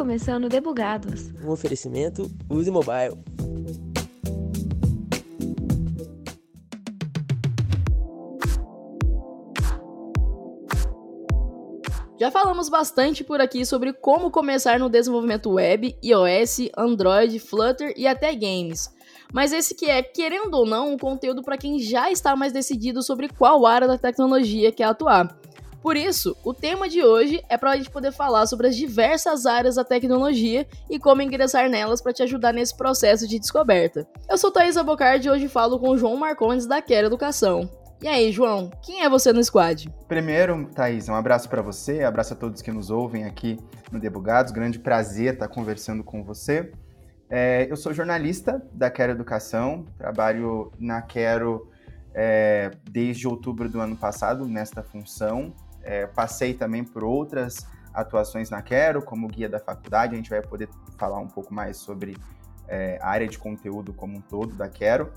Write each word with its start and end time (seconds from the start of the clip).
começando 0.00 0.48
Debugados. 0.48 1.30
Um 1.44 1.50
oferecimento 1.50 2.22
Use 2.48 2.70
Mobile. 2.70 3.18
Já 12.18 12.30
falamos 12.30 12.70
bastante 12.70 13.22
por 13.22 13.42
aqui 13.42 13.66
sobre 13.66 13.92
como 13.92 14.30
começar 14.30 14.78
no 14.78 14.88
desenvolvimento 14.88 15.50
web, 15.50 15.94
iOS, 16.02 16.70
Android, 16.78 17.38
Flutter 17.38 17.92
e 17.94 18.06
até 18.06 18.34
games. 18.34 18.88
Mas 19.34 19.52
esse 19.52 19.74
que 19.74 19.84
é, 19.84 20.02
querendo 20.02 20.54
ou 20.54 20.64
não, 20.64 20.94
um 20.94 20.98
conteúdo 20.98 21.42
para 21.42 21.58
quem 21.58 21.78
já 21.78 22.10
está 22.10 22.34
mais 22.34 22.54
decidido 22.54 23.02
sobre 23.02 23.28
qual 23.28 23.66
área 23.66 23.86
da 23.86 23.98
tecnologia 23.98 24.72
quer 24.72 24.84
atuar. 24.84 25.38
Por 25.82 25.96
isso, 25.96 26.36
o 26.44 26.52
tema 26.52 26.88
de 26.88 27.02
hoje 27.02 27.42
é 27.48 27.56
para 27.56 27.70
a 27.70 27.76
gente 27.76 27.90
poder 27.90 28.12
falar 28.12 28.46
sobre 28.46 28.68
as 28.68 28.76
diversas 28.76 29.46
áreas 29.46 29.76
da 29.76 29.84
tecnologia 29.84 30.66
e 30.90 30.98
como 30.98 31.22
ingressar 31.22 31.70
nelas 31.70 32.02
para 32.02 32.12
te 32.12 32.22
ajudar 32.22 32.52
nesse 32.52 32.76
processo 32.76 33.26
de 33.26 33.38
descoberta. 33.38 34.06
Eu 34.28 34.36
sou 34.36 34.50
Thaís 34.50 34.76
Abocardi 34.76 35.28
e 35.28 35.30
hoje 35.30 35.48
falo 35.48 35.78
com 35.78 35.90
o 35.90 35.96
João 35.96 36.16
Marcondes 36.16 36.66
da 36.66 36.82
Quero 36.82 37.06
Educação. 37.06 37.68
E 38.02 38.08
aí, 38.08 38.30
João, 38.30 38.70
quem 38.82 39.02
é 39.02 39.08
você 39.08 39.32
no 39.32 39.42
squad? 39.42 39.90
Primeiro, 40.06 40.66
Thaís, 40.74 41.08
um 41.08 41.14
abraço 41.14 41.48
para 41.48 41.62
você, 41.62 42.02
abraço 42.02 42.34
a 42.34 42.36
todos 42.36 42.62
que 42.62 42.70
nos 42.70 42.90
ouvem 42.90 43.24
aqui 43.24 43.58
no 43.90 43.98
Debugados. 43.98 44.52
Grande 44.52 44.78
prazer 44.78 45.34
estar 45.34 45.48
conversando 45.48 46.04
com 46.04 46.22
você. 46.22 46.72
É, 47.28 47.66
eu 47.70 47.76
sou 47.76 47.92
jornalista 47.92 48.62
da 48.72 48.90
Quero 48.90 49.12
Educação, 49.12 49.86
trabalho 49.96 50.72
na 50.78 51.00
Quero 51.00 51.70
é, 52.14 52.70
desde 52.90 53.28
outubro 53.28 53.68
do 53.68 53.80
ano 53.80 53.96
passado 53.96 54.46
nesta 54.46 54.82
função. 54.82 55.54
É, 55.82 56.06
passei 56.06 56.54
também 56.54 56.84
por 56.84 57.04
outras 57.04 57.66
atuações 57.92 58.50
na 58.50 58.62
Quero, 58.62 59.02
como 59.02 59.28
guia 59.28 59.48
da 59.48 59.58
faculdade. 59.58 60.14
A 60.14 60.16
gente 60.16 60.30
vai 60.30 60.42
poder 60.42 60.68
falar 60.96 61.18
um 61.18 61.28
pouco 61.28 61.52
mais 61.52 61.76
sobre 61.76 62.16
é, 62.68 62.98
a 63.00 63.08
área 63.08 63.26
de 63.26 63.38
conteúdo 63.38 63.92
como 63.92 64.18
um 64.18 64.20
todo 64.20 64.54
da 64.54 64.68
Quero. 64.68 65.10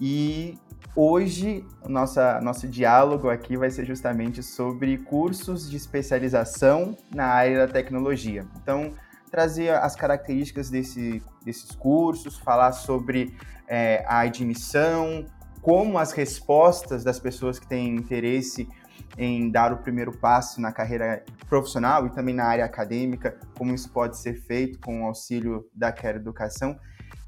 E 0.00 0.58
hoje, 0.96 1.64
nossa, 1.88 2.40
nosso 2.40 2.66
diálogo 2.66 3.30
aqui 3.30 3.56
vai 3.56 3.70
ser 3.70 3.84
justamente 3.84 4.42
sobre 4.42 4.98
cursos 4.98 5.70
de 5.70 5.76
especialização 5.76 6.96
na 7.14 7.26
área 7.26 7.66
da 7.66 7.72
tecnologia. 7.72 8.44
Então, 8.60 8.92
trazer 9.30 9.70
as 9.70 9.94
características 9.94 10.68
desse, 10.68 11.22
desses 11.44 11.70
cursos, 11.70 12.36
falar 12.38 12.72
sobre 12.72 13.36
é, 13.68 14.04
a 14.06 14.20
admissão, 14.20 15.24
como 15.62 15.98
as 15.98 16.12
respostas 16.12 17.04
das 17.04 17.20
pessoas 17.20 17.58
que 17.58 17.66
têm 17.66 17.94
interesse 17.94 18.68
em 19.16 19.50
dar 19.50 19.72
o 19.72 19.78
primeiro 19.78 20.16
passo 20.16 20.60
na 20.60 20.72
carreira 20.72 21.24
profissional 21.48 22.06
e 22.06 22.10
também 22.10 22.34
na 22.34 22.44
área 22.44 22.64
acadêmica, 22.64 23.38
como 23.56 23.74
isso 23.74 23.90
pode 23.90 24.18
ser 24.18 24.34
feito 24.34 24.78
com 24.80 25.02
o 25.02 25.06
auxílio 25.06 25.68
da 25.74 25.92
Quero 25.92 26.18
Educação 26.18 26.78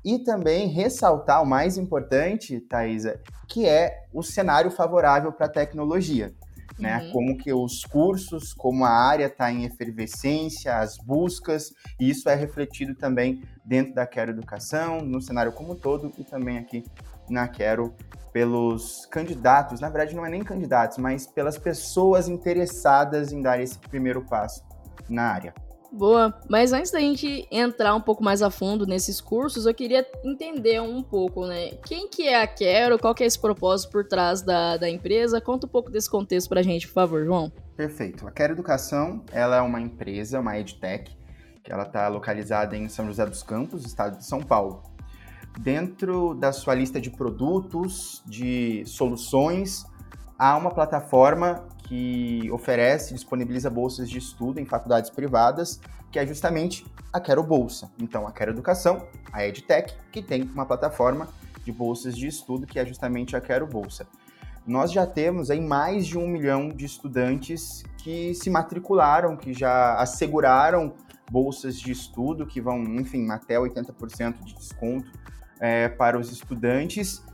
e 0.04 0.18
também 0.18 0.68
ressaltar 0.68 1.42
o 1.42 1.46
mais 1.46 1.78
importante, 1.78 2.60
Thaisa, 2.60 3.20
que 3.48 3.66
é 3.66 4.04
o 4.12 4.22
cenário 4.22 4.70
favorável 4.70 5.32
para 5.32 5.46
a 5.46 5.50
tecnologia. 5.50 6.34
Né? 6.78 7.04
Uhum. 7.04 7.12
Como 7.12 7.38
que 7.38 7.52
os 7.52 7.84
cursos, 7.84 8.52
como 8.52 8.84
a 8.84 8.90
área 8.90 9.26
está 9.26 9.50
em 9.50 9.64
efervescência, 9.64 10.76
as 10.76 10.98
buscas, 10.98 11.72
e 12.00 12.10
isso 12.10 12.28
é 12.28 12.34
refletido 12.34 12.94
também 12.94 13.42
dentro 13.64 13.94
da 13.94 14.06
Quero 14.06 14.32
Educação, 14.32 15.00
no 15.00 15.22
cenário 15.22 15.52
como 15.52 15.72
um 15.72 15.76
todo, 15.76 16.12
e 16.18 16.24
também 16.24 16.58
aqui 16.58 16.84
na 17.28 17.48
Quero 17.48 17.94
pelos 18.32 19.06
candidatos, 19.06 19.80
na 19.80 19.88
verdade 19.88 20.14
não 20.14 20.26
é 20.26 20.28
nem 20.28 20.42
candidatos, 20.42 20.98
mas 20.98 21.24
pelas 21.26 21.56
pessoas 21.56 22.28
interessadas 22.28 23.32
em 23.32 23.40
dar 23.40 23.60
esse 23.60 23.78
primeiro 23.78 24.22
passo 24.22 24.64
na 25.08 25.22
área. 25.22 25.54
Boa, 25.92 26.36
mas 26.50 26.72
antes 26.72 26.90
da 26.90 26.98
gente 26.98 27.46
entrar 27.52 27.94
um 27.94 28.00
pouco 28.00 28.24
mais 28.24 28.42
a 28.42 28.50
fundo 28.50 28.84
nesses 28.84 29.20
cursos, 29.20 29.64
eu 29.64 29.72
queria 29.72 30.04
entender 30.24 30.82
um 30.82 31.00
pouco, 31.00 31.46
né? 31.46 31.70
Quem 31.86 32.08
que 32.08 32.26
é 32.26 32.42
a 32.42 32.48
Quero, 32.48 32.98
qual 32.98 33.14
que 33.14 33.22
é 33.22 33.26
esse 33.26 33.38
propósito 33.38 33.92
por 33.92 34.04
trás 34.04 34.42
da, 34.42 34.76
da 34.76 34.90
empresa? 34.90 35.40
Conta 35.40 35.66
um 35.66 35.70
pouco 35.70 35.92
desse 35.92 36.10
contexto 36.10 36.48
pra 36.48 36.62
gente, 36.62 36.88
por 36.88 36.94
favor, 36.94 37.24
João. 37.24 37.52
Perfeito. 37.76 38.26
A 38.26 38.32
Quero 38.32 38.54
Educação, 38.54 39.22
ela 39.30 39.58
é 39.58 39.60
uma 39.60 39.80
empresa, 39.80 40.40
uma 40.40 40.58
edtech, 40.58 41.16
que 41.62 41.72
ela 41.72 41.84
está 41.84 42.08
localizada 42.08 42.76
em 42.76 42.88
São 42.88 43.06
José 43.06 43.24
dos 43.24 43.44
Campos, 43.44 43.86
estado 43.86 44.18
de 44.18 44.26
São 44.26 44.42
Paulo. 44.42 44.82
Dentro 45.58 46.34
da 46.34 46.52
sua 46.52 46.74
lista 46.74 47.00
de 47.00 47.10
produtos, 47.10 48.22
de 48.26 48.84
soluções, 48.86 49.86
há 50.38 50.56
uma 50.56 50.70
plataforma 50.70 51.66
que 51.86 52.50
oferece, 52.50 53.14
disponibiliza 53.14 53.70
bolsas 53.70 54.10
de 54.10 54.18
estudo 54.18 54.58
em 54.58 54.64
faculdades 54.64 55.10
privadas, 55.10 55.80
que 56.10 56.18
é 56.18 56.26
justamente 56.26 56.84
a 57.12 57.20
Quero 57.20 57.42
Bolsa. 57.42 57.90
Então, 57.98 58.26
a 58.26 58.32
Quero 58.32 58.52
Educação, 58.52 59.06
a 59.32 59.46
EdTech, 59.46 59.94
que 60.10 60.22
tem 60.22 60.42
uma 60.42 60.66
plataforma 60.66 61.28
de 61.64 61.72
bolsas 61.72 62.16
de 62.16 62.26
estudo, 62.26 62.66
que 62.66 62.78
é 62.78 62.84
justamente 62.84 63.36
a 63.36 63.40
Quero 63.40 63.66
Bolsa. 63.66 64.06
Nós 64.66 64.90
já 64.90 65.06
temos 65.06 65.50
aí 65.50 65.60
mais 65.60 66.06
de 66.06 66.18
um 66.18 66.26
milhão 66.26 66.68
de 66.68 66.84
estudantes 66.84 67.84
que 67.98 68.34
se 68.34 68.48
matricularam, 68.48 69.36
que 69.36 69.52
já 69.52 69.94
asseguraram 69.96 70.94
bolsas 71.30 71.78
de 71.78 71.92
estudo, 71.92 72.46
que 72.46 72.60
vão, 72.60 72.82
enfim, 72.82 73.30
até 73.30 73.56
80% 73.56 74.42
de 74.42 74.54
desconto 74.54 75.10
é, 75.64 75.88
para 75.88 76.18
os 76.18 76.30
estudantes 76.30 77.24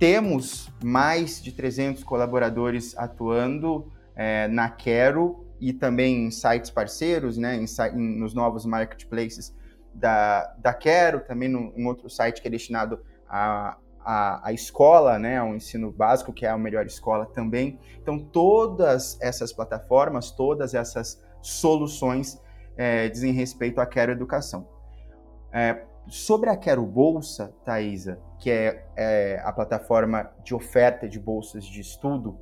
temos 0.00 0.68
mais 0.82 1.40
de 1.40 1.52
300 1.52 2.02
colaboradores 2.02 2.98
atuando 2.98 3.86
é, 4.16 4.48
na 4.48 4.68
Quero 4.68 5.46
e 5.60 5.72
também 5.72 6.26
em 6.26 6.30
sites 6.32 6.70
parceiros, 6.70 7.38
né, 7.38 7.54
em, 7.54 7.64
em, 7.94 8.18
nos 8.18 8.34
novos 8.34 8.66
marketplaces 8.66 9.54
da, 9.94 10.52
da 10.58 10.74
Quero, 10.74 11.20
também 11.20 11.48
no, 11.48 11.72
em 11.76 11.86
outro 11.86 12.10
site 12.10 12.42
que 12.42 12.48
é 12.48 12.50
destinado 12.50 12.98
à 13.28 13.76
a, 14.04 14.48
a, 14.48 14.52
escola, 14.52 15.16
né, 15.16 15.38
ao 15.38 15.54
ensino 15.54 15.92
básico, 15.92 16.32
que 16.32 16.44
é 16.46 16.48
a 16.48 16.58
melhor 16.58 16.84
escola 16.86 17.26
também. 17.26 17.78
Então, 18.00 18.18
todas 18.18 19.20
essas 19.20 19.52
plataformas, 19.52 20.30
todas 20.32 20.74
essas 20.74 21.20
soluções 21.40 22.40
é, 22.76 23.08
dizem 23.08 23.32
respeito 23.32 23.80
à 23.80 23.86
Quero 23.86 24.12
Educação. 24.12 24.68
É, 25.52 25.84
Sobre 26.08 26.48
a 26.50 26.56
Quero 26.56 26.84
Bolsa, 26.86 27.52
Thaisa, 27.64 28.20
que 28.38 28.50
é, 28.50 28.86
é, 28.96 29.42
a 29.44 29.52
plataforma 29.52 30.30
de 30.44 30.54
oferta 30.54 31.08
de 31.08 31.18
bolsas 31.18 31.64
de 31.64 31.80
estudo, 31.80 32.38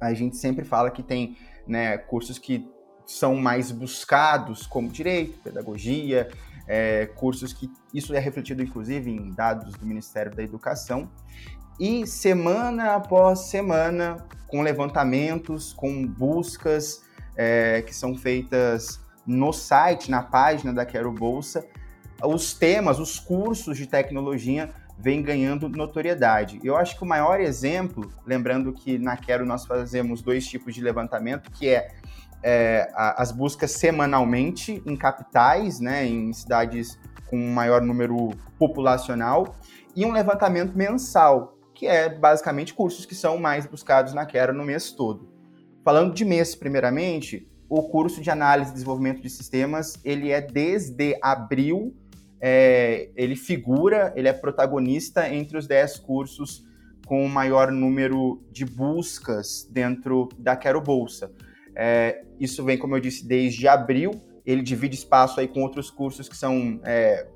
a 0.00 0.12
gente 0.12 0.36
sempre 0.36 0.64
fala 0.64 0.90
que 0.90 1.02
tem 1.02 1.36
né, 1.66 1.96
cursos 1.96 2.38
que 2.38 2.68
são 3.06 3.36
mais 3.36 3.70
buscados, 3.70 4.66
como 4.66 4.88
direito, 4.88 5.38
pedagogia, 5.42 6.28
é, 6.66 7.06
cursos 7.06 7.52
que 7.52 7.70
isso 7.92 8.14
é 8.14 8.18
refletido 8.18 8.62
inclusive 8.62 9.10
em 9.10 9.30
dados 9.32 9.74
do 9.74 9.84
Ministério 9.86 10.34
da 10.34 10.42
Educação. 10.42 11.10
E 11.78 12.06
semana 12.06 12.94
após 12.94 13.40
semana, 13.40 14.18
com 14.48 14.62
levantamentos, 14.62 15.72
com 15.72 16.06
buscas 16.06 17.02
é, 17.34 17.82
que 17.82 17.94
são 17.94 18.14
feitas 18.14 19.00
no 19.26 19.52
site, 19.52 20.10
na 20.10 20.22
página 20.22 20.72
da 20.72 20.84
Quero 20.84 21.10
Bolsa, 21.10 21.66
os 22.24 22.54
temas, 22.54 22.98
os 22.98 23.18
cursos 23.18 23.76
de 23.76 23.86
tecnologia 23.86 24.70
vêm 24.98 25.22
ganhando 25.22 25.68
notoriedade. 25.68 26.60
Eu 26.62 26.76
acho 26.76 26.96
que 26.96 27.02
o 27.02 27.06
maior 27.06 27.40
exemplo, 27.40 28.12
lembrando 28.26 28.72
que 28.72 28.98
na 28.98 29.16
Quero 29.16 29.46
nós 29.46 29.64
fazemos 29.64 30.20
dois 30.20 30.46
tipos 30.46 30.74
de 30.74 30.82
levantamento, 30.82 31.50
que 31.50 31.68
é, 31.68 31.88
é 32.42 32.90
as 32.94 33.32
buscas 33.32 33.70
semanalmente 33.70 34.82
em 34.84 34.96
capitais, 34.96 35.80
né, 35.80 36.06
em 36.06 36.32
cidades 36.32 36.98
com 37.28 37.38
maior 37.38 37.80
número 37.80 38.30
populacional, 38.58 39.54
e 39.96 40.04
um 40.04 40.12
levantamento 40.12 40.76
mensal, 40.76 41.56
que 41.74 41.86
é 41.86 42.08
basicamente 42.08 42.74
cursos 42.74 43.06
que 43.06 43.14
são 43.14 43.38
mais 43.38 43.64
buscados 43.66 44.12
na 44.12 44.26
Quero 44.26 44.52
no 44.52 44.64
mês 44.64 44.92
todo. 44.92 45.30
Falando 45.82 46.12
de 46.12 46.26
mês, 46.26 46.54
primeiramente, 46.54 47.50
o 47.70 47.88
curso 47.88 48.20
de 48.20 48.28
análise 48.30 48.70
e 48.70 48.74
desenvolvimento 48.74 49.22
de 49.22 49.30
sistemas, 49.30 49.98
ele 50.04 50.30
é 50.30 50.42
desde 50.42 51.16
abril 51.22 51.96
é, 52.40 53.10
ele 53.14 53.36
figura, 53.36 54.12
ele 54.16 54.28
é 54.28 54.32
protagonista 54.32 55.28
entre 55.28 55.58
os 55.58 55.66
10 55.66 55.98
cursos 55.98 56.64
com 57.06 57.24
o 57.24 57.28
maior 57.28 57.70
número 57.70 58.42
de 58.50 58.64
buscas 58.64 59.68
dentro 59.70 60.28
da 60.38 60.56
Quero 60.56 60.80
Bolsa. 60.80 61.32
É, 61.74 62.24
isso 62.38 62.64
vem, 62.64 62.78
como 62.78 62.96
eu 62.96 63.00
disse, 63.00 63.26
desde 63.26 63.66
abril. 63.68 64.12
Ele 64.46 64.62
divide 64.62 64.94
espaço 64.94 65.40
aí 65.40 65.48
com 65.48 65.62
outros 65.62 65.90
cursos 65.90 66.28
que 66.28 66.36
são 66.36 66.80
é, 66.84 67.26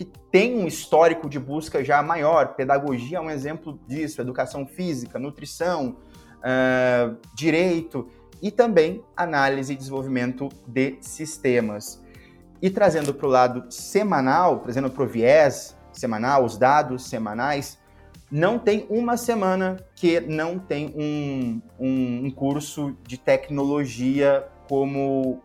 que 0.00 0.04
tem 0.32 0.56
um 0.56 0.66
histórico 0.66 1.28
de 1.28 1.38
busca 1.38 1.84
já 1.84 2.02
maior. 2.02 2.54
Pedagogia 2.54 3.18
é 3.18 3.20
um 3.20 3.30
exemplo 3.30 3.78
disso, 3.86 4.20
educação 4.20 4.66
física, 4.66 5.18
nutrição, 5.18 5.98
uh, 6.38 7.16
direito 7.34 8.08
e 8.40 8.50
também 8.50 9.04
análise 9.14 9.74
e 9.74 9.76
desenvolvimento 9.76 10.48
de 10.66 10.96
sistemas. 11.02 12.02
E 12.62 12.68
trazendo 12.68 13.14
para 13.14 13.26
o 13.26 13.30
lado 13.30 13.64
semanal, 13.70 14.60
trazendo 14.60 14.90
para 14.90 15.02
o 15.02 15.06
viés 15.06 15.76
semanal, 15.92 16.44
os 16.44 16.56
dados 16.56 17.08
semanais, 17.08 17.78
não 18.30 18.58
tem 18.58 18.86
uma 18.88 19.16
semana 19.16 19.76
que 19.96 20.20
não 20.20 20.58
tem 20.58 20.94
um, 20.96 21.60
um, 21.78 22.26
um 22.26 22.30
curso 22.30 22.96
de 23.06 23.18
tecnologia 23.18 24.46
como 24.68 25.42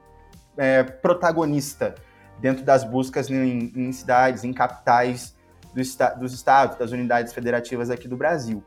é, 0.58 0.84
protagonista 0.84 1.96
dentro 2.40 2.64
das 2.64 2.84
buscas 2.84 3.30
em, 3.30 3.72
em 3.76 3.92
cidades, 3.92 4.44
em 4.44 4.54
capitais 4.54 5.36
do 5.74 5.82
esta, 5.82 6.10
dos 6.10 6.34
estados, 6.34 6.78
das 6.78 6.92
unidades 6.92 7.34
federativas 7.34 7.90
aqui 7.90 8.08
do 8.08 8.16
Brasil. 8.16 8.64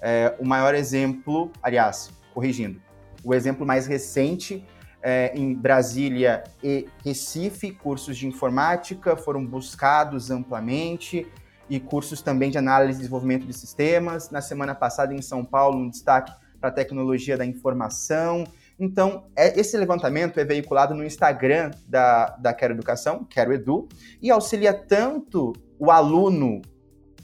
É, 0.00 0.34
o 0.38 0.46
maior 0.46 0.74
exemplo, 0.74 1.50
aliás, 1.62 2.10
corrigindo, 2.34 2.80
o 3.22 3.34
exemplo 3.34 3.66
mais 3.66 3.86
recente 3.86 4.66
é, 5.02 5.32
em 5.34 5.54
Brasília 5.54 6.44
e 6.62 6.86
Recife, 7.04 7.72
cursos 7.72 8.16
de 8.16 8.26
informática 8.26 9.16
foram 9.16 9.44
buscados 9.44 10.30
amplamente 10.30 11.26
e 11.68 11.78
cursos 11.78 12.20
também 12.20 12.50
de 12.50 12.58
análise 12.58 12.98
e 12.98 13.00
desenvolvimento 13.00 13.46
de 13.46 13.52
sistemas. 13.52 14.30
Na 14.30 14.40
semana 14.40 14.74
passada, 14.74 15.14
em 15.14 15.22
São 15.22 15.44
Paulo, 15.44 15.78
um 15.78 15.88
destaque 15.88 16.32
para 16.60 16.68
a 16.68 16.72
tecnologia 16.72 17.36
da 17.36 17.46
informação. 17.46 18.44
Então, 18.78 19.26
é, 19.36 19.58
esse 19.58 19.76
levantamento 19.76 20.38
é 20.40 20.44
veiculado 20.44 20.94
no 20.94 21.04
Instagram 21.04 21.70
da, 21.86 22.36
da 22.36 22.52
Quero 22.52 22.74
Educação, 22.74 23.24
Quero 23.24 23.52
Edu, 23.52 23.88
e 24.20 24.30
auxilia 24.30 24.74
tanto 24.74 25.52
o 25.78 25.90
aluno 25.90 26.60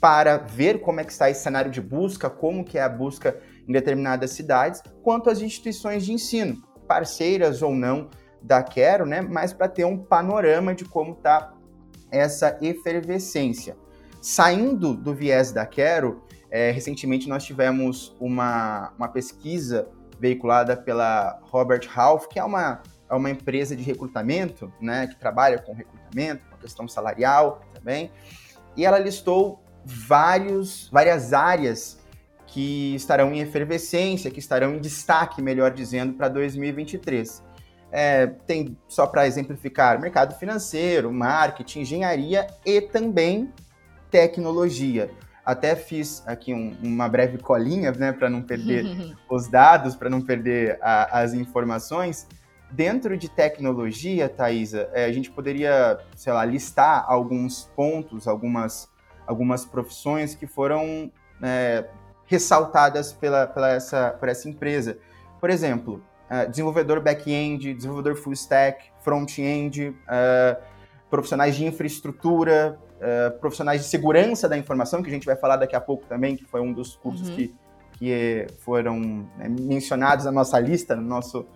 para 0.01 0.37
ver 0.37 0.81
como 0.81 1.01
é 1.01 1.05
que 1.05 1.13
está 1.13 1.29
esse 1.29 1.43
cenário 1.43 1.71
de 1.71 1.81
busca, 1.81 2.31
como 2.31 2.65
que 2.65 2.79
é 2.79 2.83
a 2.83 2.89
busca 2.89 3.37
em 3.67 3.73
determinadas 3.73 4.31
cidades, 4.31 4.83
quanto 5.03 5.29
as 5.29 5.41
instituições 5.41 6.05
de 6.05 6.13
ensino, 6.13 6.63
parceiras 6.87 7.63
ou 7.63 7.75
não 7.75 8.09
da 8.41 8.63
Quero, 8.63 9.05
né? 9.05 9.21
Mas 9.21 9.53
para 9.53 9.69
ter 9.69 9.85
um 9.85 9.99
panorama 9.99 10.75
de 10.75 10.85
como 10.85 11.13
está 11.13 11.53
essa 12.11 12.57
efervescência. 12.63 13.77
Saindo 14.21 14.95
do 14.95 15.15
viés 15.15 15.53
da 15.53 15.67
Quero, 15.67 16.23
é, 16.51 16.71
recentemente 16.71 17.29
nós 17.29 17.45
tivemos 17.45 18.17
uma, 18.21 18.93
uma 18.97 19.09
pesquisa 19.09 19.89
veiculada 20.19 20.77
pela 20.77 21.41
Robert 21.43 21.89
Half, 21.95 22.29
que 22.29 22.39
é 22.39 22.45
uma, 22.45 22.83
é 23.11 23.15
uma 23.15 23.31
empresa 23.31 23.77
de 23.77 23.83
recrutamento, 23.83 24.73
né, 24.81 25.07
que 25.07 25.17
trabalha 25.17 25.59
com 25.59 25.75
recrutamento, 25.75 26.43
com 26.51 26.57
questão 26.57 26.89
salarial 26.89 27.61
também, 27.75 28.11
e 28.77 28.85
ela 28.85 28.99
listou 28.99 29.63
vários, 29.85 30.89
várias 30.91 31.33
áreas 31.33 31.99
que 32.47 32.95
estarão 32.95 33.33
em 33.33 33.41
efervescência, 33.41 34.31
que 34.31 34.39
estarão 34.39 34.75
em 34.75 34.81
destaque, 34.81 35.43
melhor 35.43 35.73
dizendo, 35.73 36.15
para 36.15 36.29
2023. 36.29 37.45
É, 37.91 38.27
tem, 38.27 38.77
só 38.89 39.07
para 39.07 39.27
exemplificar, 39.27 40.01
mercado 40.01 40.35
financeiro, 40.39 41.13
marketing, 41.13 41.81
engenharia 41.81 42.47
e 42.65 42.81
também 42.81 43.53
tecnologia. 44.11 45.11
Até 45.45 45.77
fiz 45.77 46.23
aqui 46.27 46.53
um, 46.53 46.77
uma 46.83 47.09
breve 47.09 47.39
colinha, 47.39 47.93
né, 47.93 48.13
para 48.13 48.29
não 48.29 48.43
perder 48.43 48.85
os 49.31 49.49
dados, 49.49 49.95
para 49.95 50.11
não 50.11 50.21
perder 50.21 50.79
a, 50.83 51.21
as 51.21 51.35
informações. 51.35 52.27
Dentro 52.71 53.17
de 53.17 53.29
tecnologia, 53.29 54.29
Thaisa, 54.29 54.89
é, 54.93 55.05
a 55.05 55.13
gente 55.13 55.31
poderia, 55.31 55.99
sei 56.17 56.33
lá, 56.33 56.45
listar 56.45 57.05
alguns 57.07 57.71
pontos, 57.77 58.27
algumas, 58.27 58.89
algumas 59.25 59.65
profissões 59.65 60.35
que 60.35 60.49
foram 60.49 61.11
é, 61.41 61.85
ressaltadas 62.27 63.13
pela, 63.13 63.47
pela 63.47 63.71
essa, 63.71 64.11
por 64.11 64.29
essa 64.29 64.49
empresa. 64.49 64.99
Por 65.41 65.51
exemplo, 65.51 66.03
uh, 66.31 66.49
desenvolvedor 66.51 67.01
back-end, 67.01 67.73
desenvolvedor 67.75 68.17
full 68.17 68.33
stack, 68.33 68.91
front-end, 69.01 69.89
uh, 69.89 70.61
profissionais 71.09 71.57
de 71.57 71.65
infraestrutura, 71.65 72.79
uh, 72.97 73.39
profissionais 73.39 73.83
de 73.83 73.87
segurança 73.87 74.49
da 74.49 74.57
informação, 74.57 75.03
que 75.03 75.09
a 75.09 75.13
gente 75.13 75.27
vai 75.27 75.37
falar 75.37 75.57
daqui 75.57 75.77
a 75.77 75.81
pouco 75.81 76.05
também, 76.07 76.37
que 76.37 76.45
foi 76.45 76.61
um 76.61 76.73
dos 76.73 76.97
cursos 76.97 77.29
uhum. 77.29 77.37
que, 77.37 77.55
que 77.93 78.47
foram 78.61 78.99
né, 79.37 79.49
mencionados 79.49 80.25
na 80.25 80.33
nossa 80.33 80.59
lista, 80.59 80.97
no 80.97 81.03
nosso, 81.03 81.47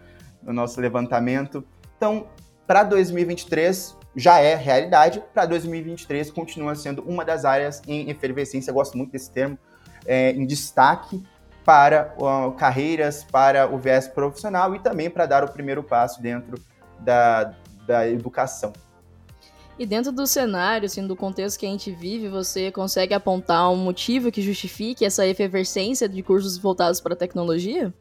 no 0.42 0.52
nosso 0.52 0.80
levantamento. 0.80 1.64
Então, 1.96 2.28
para 2.66 2.84
2023 2.84 3.98
já 4.14 4.38
é 4.40 4.54
realidade, 4.54 5.22
para 5.32 5.46
2023 5.46 6.30
continua 6.30 6.74
sendo 6.74 7.02
uma 7.02 7.24
das 7.24 7.44
áreas 7.44 7.80
em 7.86 8.10
efervescência, 8.10 8.70
eu 8.70 8.74
gosto 8.74 8.96
muito 8.96 9.12
desse 9.12 9.30
termo, 9.30 9.58
é, 10.06 10.32
em 10.32 10.46
destaque 10.46 11.22
para 11.64 12.14
uh, 12.18 12.52
carreiras, 12.52 13.24
para 13.24 13.72
o 13.72 13.78
viés 13.78 14.08
profissional 14.08 14.74
e 14.74 14.78
também 14.78 15.10
para 15.10 15.26
dar 15.26 15.44
o 15.44 15.48
primeiro 15.48 15.82
passo 15.82 16.20
dentro 16.20 16.60
da, 16.98 17.54
da 17.86 18.08
educação. 18.08 18.72
E 19.78 19.86
dentro 19.86 20.12
do 20.12 20.26
cenário, 20.26 20.84
assim, 20.84 21.06
do 21.06 21.16
contexto 21.16 21.58
que 21.58 21.64
a 21.64 21.70
gente 21.70 21.90
vive, 21.90 22.28
você 22.28 22.70
consegue 22.70 23.14
apontar 23.14 23.70
um 23.70 23.76
motivo 23.76 24.30
que 24.30 24.42
justifique 24.42 25.06
essa 25.06 25.26
efervescência 25.26 26.06
de 26.06 26.22
cursos 26.22 26.58
voltados 26.58 27.00
para 27.00 27.14
a 27.14 27.16
tecnologia? 27.16 27.94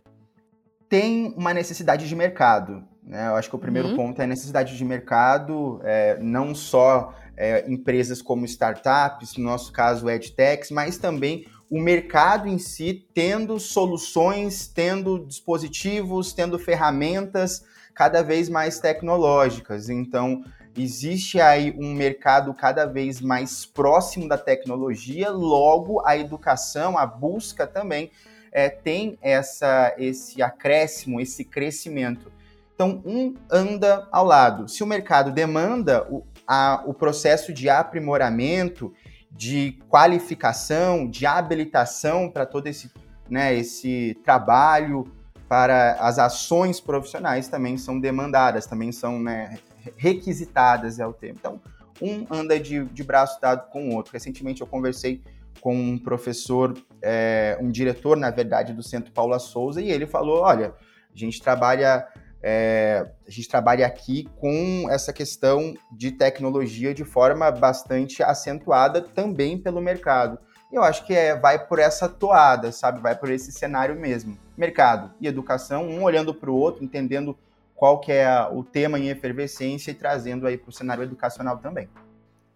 Tem 0.89 1.33
uma 1.37 1.53
necessidade 1.53 2.07
de 2.07 2.15
mercado. 2.15 2.83
Né? 3.01 3.27
Eu 3.27 3.35
acho 3.35 3.49
que 3.49 3.55
o 3.55 3.59
primeiro 3.59 3.89
uhum. 3.89 3.95
ponto 3.95 4.19
é 4.19 4.25
a 4.25 4.27
necessidade 4.27 4.77
de 4.77 4.83
mercado, 4.83 5.79
é, 5.85 6.17
não 6.19 6.53
só 6.53 7.13
é, 7.37 7.63
empresas 7.71 8.21
como 8.21 8.43
startups, 8.43 9.37
no 9.37 9.45
nosso 9.45 9.71
caso 9.71 10.09
edtechs, 10.09 10.71
mas 10.71 10.97
também 10.97 11.45
o 11.69 11.79
mercado 11.79 12.47
em 12.47 12.57
si 12.57 13.07
tendo 13.13 13.59
soluções, 13.59 14.67
tendo 14.67 15.25
dispositivos, 15.25 16.33
tendo 16.33 16.57
ferramentas 16.57 17.63
cada 17.93 18.23
vez 18.23 18.49
mais 18.49 18.79
tecnológicas. 18.79 19.89
Então, 19.89 20.43
existe 20.75 21.39
aí 21.39 21.75
um 21.77 21.93
mercado 21.93 22.53
cada 22.53 22.85
vez 22.85 23.21
mais 23.21 23.65
próximo 23.65 24.27
da 24.27 24.37
tecnologia, 24.37 25.29
logo 25.29 26.01
a 26.05 26.17
educação, 26.17 26.97
a 26.97 27.05
busca 27.05 27.67
também 27.67 28.09
é, 28.51 28.69
tem 28.69 29.17
essa, 29.21 29.93
esse 29.97 30.41
acréscimo, 30.41 31.21
esse 31.21 31.43
crescimento. 31.43 32.31
Então, 32.73 33.01
um 33.05 33.35
anda 33.51 34.07
ao 34.11 34.25
lado. 34.25 34.69
Se 34.69 34.81
o 34.81 34.87
mercado 34.87 35.31
demanda 35.31 36.07
o, 36.09 36.23
a, 36.47 36.81
o 36.85 36.93
processo 36.93 37.51
de 37.53 37.69
aprimoramento 37.69 38.93
de 39.31 39.79
qualificação, 39.87 41.09
de 41.09 41.25
habilitação 41.25 42.29
para 42.29 42.45
todo 42.45 42.67
esse, 42.67 42.91
né, 43.29 43.55
esse 43.55 44.17
trabalho, 44.23 45.05
para 45.47 45.93
as 45.93 46.19
ações 46.19 46.79
profissionais 46.79 47.47
também 47.47 47.77
são 47.77 47.99
demandadas, 47.99 48.67
também 48.67 48.91
são 48.91 49.19
né, 49.19 49.57
requisitadas, 49.97 50.99
é 50.99 51.07
o 51.07 51.13
termo. 51.13 51.37
Então, 51.39 51.61
um 52.01 52.25
anda 52.29 52.59
de, 52.59 52.85
de 52.85 53.03
braço 53.03 53.41
dado 53.41 53.69
com 53.69 53.89
o 53.89 53.95
outro. 53.95 54.13
Recentemente 54.13 54.61
eu 54.61 54.67
conversei 54.67 55.21
com 55.59 55.75
um 55.75 55.97
professor, 55.97 56.77
é, 57.01 57.57
um 57.59 57.69
diretor, 57.69 58.15
na 58.15 58.29
verdade, 58.29 58.73
do 58.73 58.83
Centro 58.83 59.11
Paula 59.11 59.39
Souza, 59.39 59.81
e 59.81 59.91
ele 59.91 60.05
falou: 60.05 60.41
olha, 60.41 60.73
a 61.13 61.17
gente 61.17 61.41
trabalha 61.41 62.07
é, 62.41 63.05
a 63.27 63.31
gente 63.31 63.47
trabalha 63.47 63.85
aqui 63.85 64.29
com 64.39 64.87
essa 64.89 65.11
questão 65.11 65.73
de 65.91 66.11
tecnologia 66.11 66.93
de 66.93 67.03
forma 67.03 67.51
bastante 67.51 68.23
acentuada 68.23 69.01
também 69.01 69.57
pelo 69.57 69.81
mercado. 69.81 70.39
E 70.71 70.75
eu 70.75 70.83
acho 70.83 71.05
que 71.05 71.13
é, 71.13 71.35
vai 71.35 71.65
por 71.65 71.79
essa 71.79 72.07
toada, 72.07 72.71
sabe? 72.71 73.01
Vai 73.01 73.15
por 73.15 73.31
esse 73.31 73.51
cenário 73.51 73.95
mesmo. 73.95 74.37
Mercado 74.55 75.11
e 75.19 75.27
educação, 75.27 75.87
um 75.87 76.03
olhando 76.03 76.33
para 76.33 76.49
o 76.49 76.55
outro, 76.55 76.83
entendendo 76.83 77.37
qual 77.75 77.99
que 77.99 78.11
é 78.11 78.47
o 78.51 78.63
tema 78.63 78.99
em 78.99 79.09
efervescência 79.09 79.91
e 79.91 79.95
trazendo 79.95 80.45
aí 80.45 80.57
para 80.57 80.69
o 80.69 80.73
cenário 80.73 81.03
educacional 81.03 81.57
também. 81.57 81.89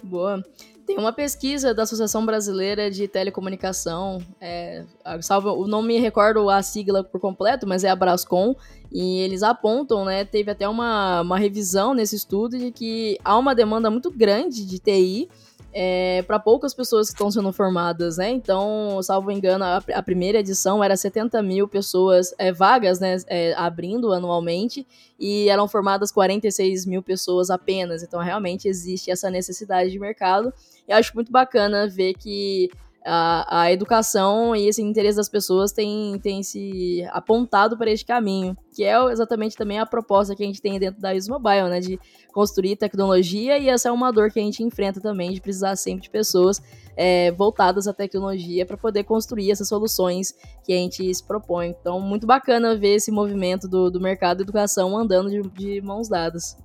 Boa. 0.03 0.43
Tem 0.85 0.97
uma 0.97 1.13
pesquisa 1.13 1.73
da 1.73 1.83
Associação 1.83 2.25
Brasileira 2.25 2.91
de 2.91 3.07
Telecomunicação, 3.07 4.21
é, 4.39 4.83
salvo, 5.21 5.65
não 5.65 5.81
me 5.81 5.97
recordo 5.97 6.49
a 6.49 6.61
sigla 6.61 7.03
por 7.03 7.21
completo, 7.21 7.65
mas 7.65 7.83
é 7.83 7.89
a 7.89 7.95
Brascom, 7.95 8.55
e 8.91 9.19
eles 9.19 9.43
apontam, 9.43 10.03
né, 10.03 10.25
teve 10.25 10.51
até 10.51 10.67
uma, 10.67 11.21
uma 11.21 11.37
revisão 11.37 11.93
nesse 11.93 12.15
estudo 12.15 12.57
de 12.57 12.71
que 12.71 13.17
há 13.23 13.37
uma 13.37 13.55
demanda 13.55 13.89
muito 13.89 14.11
grande 14.11 14.65
de 14.65 14.77
TI 14.77 15.29
é, 15.73 16.21
para 16.23 16.39
poucas 16.39 16.73
pessoas 16.73 17.07
que 17.07 17.15
estão 17.15 17.31
sendo 17.31 17.51
formadas, 17.51 18.17
né? 18.17 18.29
Então, 18.29 19.01
salvo 19.01 19.31
engano, 19.31 19.63
a, 19.63 19.83
a 19.93 20.03
primeira 20.03 20.39
edição 20.39 20.83
era 20.83 20.95
70 20.95 21.41
mil 21.41 21.67
pessoas 21.67 22.33
é, 22.37 22.51
vagas, 22.51 22.99
né? 22.99 23.17
É, 23.27 23.53
abrindo 23.55 24.13
anualmente 24.13 24.85
e 25.19 25.49
eram 25.49 25.67
formadas 25.67 26.11
46 26.11 26.85
mil 26.85 27.01
pessoas 27.01 27.49
apenas. 27.49 28.03
Então, 28.03 28.19
realmente 28.19 28.67
existe 28.67 29.09
essa 29.09 29.29
necessidade 29.29 29.89
de 29.91 29.99
mercado. 29.99 30.53
E 30.87 30.93
acho 30.93 31.13
muito 31.15 31.31
bacana 31.31 31.87
ver 31.87 32.13
que 32.13 32.69
a, 33.05 33.63
a 33.63 33.71
educação 33.71 34.55
e 34.55 34.67
esse 34.67 34.81
interesse 34.81 35.17
das 35.17 35.29
pessoas 35.29 35.71
tem, 35.71 36.19
tem 36.19 36.41
se 36.41 37.03
apontado 37.11 37.77
para 37.77 37.91
este 37.91 38.05
caminho, 38.05 38.55
que 38.73 38.83
é 38.83 38.95
exatamente 39.11 39.55
também 39.55 39.79
a 39.79 39.85
proposta 39.85 40.35
que 40.35 40.43
a 40.43 40.45
gente 40.45 40.61
tem 40.61 40.79
dentro 40.79 41.01
da 41.01 41.13
Iso 41.13 41.31
Mobile, 41.31 41.69
né, 41.69 41.79
de 41.79 41.99
construir 42.31 42.75
tecnologia 42.75 43.57
e 43.57 43.69
essa 43.69 43.89
é 43.89 43.91
uma 43.91 44.11
dor 44.11 44.31
que 44.31 44.39
a 44.39 44.43
gente 44.43 44.63
enfrenta 44.63 45.01
também, 45.01 45.33
de 45.33 45.41
precisar 45.41 45.75
sempre 45.75 46.03
de 46.03 46.09
pessoas 46.09 46.61
é, 46.95 47.31
voltadas 47.31 47.87
à 47.87 47.93
tecnologia 47.93 48.65
para 48.65 48.77
poder 48.77 49.03
construir 49.03 49.51
essas 49.51 49.67
soluções 49.67 50.33
que 50.63 50.71
a 50.71 50.77
gente 50.77 51.13
se 51.13 51.23
propõe. 51.23 51.75
Então, 51.79 51.99
muito 51.99 52.25
bacana 52.25 52.75
ver 52.75 52.95
esse 52.95 53.11
movimento 53.11 53.67
do, 53.67 53.89
do 53.89 53.99
mercado 53.99 54.37
de 54.37 54.43
educação 54.43 54.97
andando 54.97 55.29
de, 55.29 55.41
de 55.49 55.81
mãos 55.81 56.07
dadas. 56.07 56.57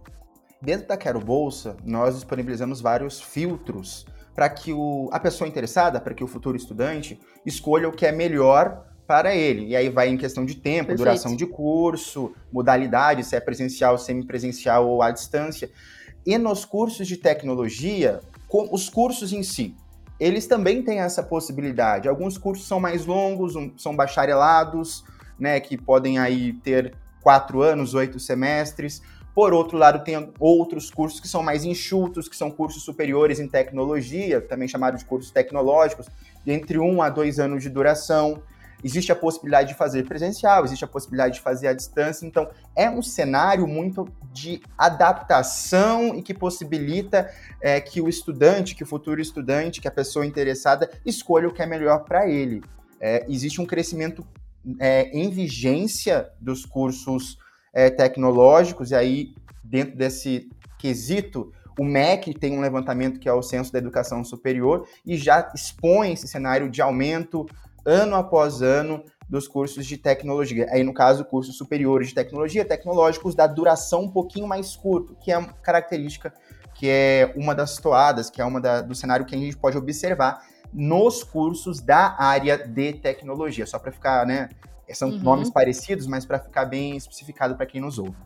Dentro 0.61 0.89
da 0.89 0.97
Quero 0.97 1.21
Bolsa, 1.21 1.77
nós 1.85 2.15
disponibilizamos 2.15 2.81
vários 2.81 3.21
filtros 3.21 4.05
para 4.39 4.49
que 4.49 4.73
o, 4.73 5.09
a 5.11 5.19
pessoa 5.19 5.49
interessada, 5.49 6.01
para 6.01 6.15
que 6.15 6.23
o 6.23 6.29
futuro 6.29 6.57
estudante, 6.57 7.19
escolha 7.45 7.89
o 7.89 7.93
que 7.93 8.07
é 8.07 8.13
melhor 8.13 8.87
para 9.05 9.35
ele. 9.35 9.67
E 9.67 9.75
aí 9.75 9.89
vai 9.89 10.11
em 10.11 10.17
questão 10.17 10.47
de 10.47 10.55
tempo, 10.55 10.91
Perfeito. 10.91 10.99
duração 10.99 11.35
de 11.35 11.45
curso, 11.45 12.33
modalidade, 12.53 13.25
se 13.25 13.35
é 13.35 13.41
presencial, 13.41 13.99
semipresencial 13.99 14.89
ou 14.89 15.03
à 15.03 15.11
distância. 15.11 15.69
E 16.25 16.39
nos 16.39 16.65
cursos 16.65 17.09
de 17.09 17.17
tecnologia, 17.17 18.21
com 18.47 18.69
os 18.71 18.89
cursos 18.89 19.33
em 19.33 19.43
si, 19.43 19.75
eles 20.21 20.47
também 20.47 20.85
têm 20.85 21.01
essa 21.01 21.21
possibilidade. 21.21 22.09
Alguns 22.09 22.39
cursos 22.39 22.65
são 22.65 22.79
mais 22.79 23.07
longos, 23.07 23.57
um, 23.57 23.77
são 23.77 23.97
bacharelados, 23.97 25.03
né, 25.37 25.59
que 25.59 25.77
podem 25.77 26.21
aí 26.21 26.53
ter 26.53 26.95
quatro 27.21 27.61
anos, 27.61 27.93
oito 27.93 28.21
semestres. 28.21 29.03
Por 29.39 29.55
outro 29.55 29.79
lado, 29.79 30.03
tem 30.03 30.33
outros 30.41 30.91
cursos 30.91 31.21
que 31.21 31.29
são 31.29 31.45
mais 31.45 31.65
enxutos, 31.65 32.29
que 32.29 32.35
são 32.35 32.51
cursos 32.51 32.83
superiores 32.83 33.39
em 33.39 33.47
tecnologia, 33.47 34.41
também 34.41 34.67
chamados 34.67 34.99
de 34.99 35.07
cursos 35.07 35.31
tecnológicos, 35.31 36.09
de 36.45 36.51
entre 36.51 36.77
um 36.77 37.01
a 37.01 37.09
dois 37.09 37.39
anos 37.39 37.63
de 37.63 37.71
duração. 37.71 38.43
Existe 38.83 39.13
a 39.13 39.15
possibilidade 39.15 39.69
de 39.69 39.75
fazer 39.77 40.05
presencial, 40.09 40.65
existe 40.65 40.85
a 40.85 40.89
possibilidade 40.89 41.35
de 41.35 41.41
fazer 41.41 41.69
à 41.69 41.73
distância. 41.73 42.27
Então, 42.27 42.51
é 42.75 42.91
um 42.91 43.01
cenário 43.01 43.65
muito 43.69 44.09
de 44.33 44.61
adaptação 44.77 46.17
e 46.17 46.21
que 46.21 46.35
possibilita 46.35 47.33
é, 47.61 47.81
que 47.81 48.01
o 48.01 48.09
estudante, 48.09 48.75
que 48.75 48.83
o 48.83 48.87
futuro 48.87 49.21
estudante, 49.21 49.81
que 49.81 49.87
a 49.87 49.93
pessoa 49.93 50.27
interessada 50.27 50.91
escolha 51.07 51.47
o 51.47 51.53
que 51.53 51.63
é 51.63 51.67
melhor 51.67 52.01
para 52.01 52.29
ele. 52.29 52.61
É, 53.01 53.25
existe 53.29 53.61
um 53.61 53.67
crescimento 53.67 54.27
é, 54.81 55.17
em 55.17 55.31
vigência 55.31 56.29
dos 56.41 56.67
cursos 56.67 57.39
é, 57.79 57.89
tecnológicos, 57.91 58.91
e 58.91 58.97
aí, 58.97 59.35
dentro 59.63 59.97
desse 59.97 60.51
quesito, 60.81 61.53
o 61.79 61.85
MEC 61.85 62.35
tem 62.35 62.59
um 62.59 62.61
levantamento 62.61 63.21
que 63.21 63.29
é 63.29 63.33
o 63.33 63.41
Censo 63.41 63.73
da 63.73 63.79
Educação 63.79 64.25
Superior 64.25 64.85
e 65.07 65.17
já 65.17 65.49
expõe 65.55 66.13
esse 66.13 66.27
cenário 66.27 66.69
de 66.69 66.83
aumento 66.83 67.47
ano 67.87 68.17
após 68.17 68.63
ano 68.63 69.05
dos 69.29 69.47
cursos 69.47 69.87
de 69.87 69.97
tecnologia. 69.97 70.67
Aí, 70.71 70.83
no 70.83 70.93
caso, 70.93 71.25
cursos 71.25 71.57
superiores 71.57 72.09
de 72.09 72.17
tecnologia, 72.17 72.65
tecnológicos, 72.65 73.37
da 73.37 73.47
duração 73.47 74.03
um 74.03 74.11
pouquinho 74.11 74.49
mais 74.49 74.75
curto, 74.75 75.15
que 75.15 75.31
é 75.31 75.39
uma 75.39 75.53
característica 75.53 76.35
que 76.75 76.89
é 76.89 77.33
uma 77.37 77.55
das 77.55 77.77
toadas, 77.77 78.29
que 78.29 78.41
é 78.41 78.45
uma 78.45 78.61
da, 78.61 78.81
do 78.81 78.95
cenário 78.95 79.25
que 79.25 79.37
a 79.37 79.39
gente 79.39 79.57
pode 79.57 79.77
observar 79.77 80.45
nos 80.73 81.23
cursos 81.23 81.81
da 81.81 82.17
área 82.19 82.59
de 82.59 82.95
tecnologia. 82.95 83.67
Só 83.67 83.79
para 83.79 83.93
ficar, 83.93 84.27
né? 84.27 84.49
São 84.95 85.11
uhum. 85.11 85.19
nomes 85.19 85.51
parecidos, 85.51 86.07
mas 86.07 86.25
para 86.25 86.39
ficar 86.39 86.65
bem 86.65 86.97
especificado 86.97 87.57
para 87.57 87.67
quem 87.67 87.81
nos 87.81 87.99
ouve. 87.99 88.17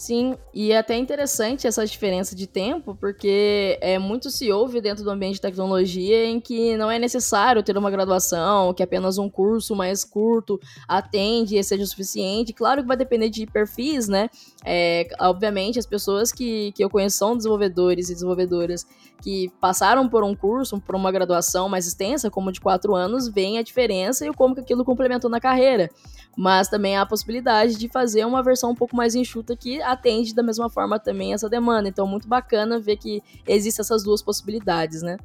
Sim, 0.00 0.34
e 0.54 0.72
é 0.72 0.78
até 0.78 0.96
interessante 0.96 1.66
essa 1.66 1.84
diferença 1.84 2.34
de 2.34 2.46
tempo, 2.46 2.96
porque 2.98 3.78
é 3.82 3.98
muito 3.98 4.30
se 4.30 4.50
ouve 4.50 4.80
dentro 4.80 5.04
do 5.04 5.10
ambiente 5.10 5.34
de 5.34 5.42
tecnologia 5.42 6.24
em 6.24 6.40
que 6.40 6.74
não 6.78 6.90
é 6.90 6.98
necessário 6.98 7.62
ter 7.62 7.76
uma 7.76 7.90
graduação, 7.90 8.72
que 8.72 8.82
apenas 8.82 9.18
um 9.18 9.28
curso 9.28 9.76
mais 9.76 10.02
curto 10.02 10.58
atende 10.88 11.58
e 11.58 11.62
seja 11.62 11.82
o 11.82 11.86
suficiente. 11.86 12.54
Claro 12.54 12.80
que 12.80 12.88
vai 12.88 12.96
depender 12.96 13.28
de 13.28 13.44
perfis, 13.44 14.08
né? 14.08 14.30
É, 14.64 15.06
obviamente, 15.20 15.78
as 15.78 15.84
pessoas 15.84 16.32
que, 16.32 16.72
que 16.72 16.82
eu 16.82 16.88
conheço 16.88 17.18
são 17.18 17.36
desenvolvedores 17.36 18.08
e 18.08 18.14
desenvolvedoras 18.14 18.86
que 19.20 19.50
passaram 19.60 20.08
por 20.08 20.24
um 20.24 20.34
curso, 20.34 20.80
por 20.80 20.94
uma 20.94 21.12
graduação 21.12 21.68
mais 21.68 21.86
extensa, 21.86 22.30
como 22.30 22.50
de 22.50 22.60
quatro 22.60 22.94
anos, 22.94 23.28
veem 23.28 23.58
a 23.58 23.62
diferença 23.62 24.26
e 24.26 24.32
como 24.32 24.54
que 24.54 24.60
aquilo 24.60 24.84
complementou 24.84 25.30
na 25.30 25.40
carreira. 25.40 25.88
Mas 26.36 26.68
também 26.68 26.96
há 26.96 27.02
a 27.02 27.06
possibilidade 27.06 27.76
de 27.76 27.88
fazer 27.88 28.24
uma 28.24 28.42
versão 28.42 28.70
um 28.70 28.74
pouco 28.74 28.96
mais 28.96 29.14
enxuta 29.14 29.56
que 29.56 29.82
atende 29.82 30.34
da 30.34 30.42
mesma 30.42 30.70
forma 30.70 30.98
também 30.98 31.34
essa 31.34 31.48
demanda. 31.48 31.88
Então, 31.88 32.06
muito 32.06 32.28
bacana 32.28 32.78
ver 32.78 32.96
que 32.96 33.22
existem 33.46 33.82
essas 33.82 34.02
duas 34.02 34.22
possibilidades, 34.22 35.02
né? 35.02 35.16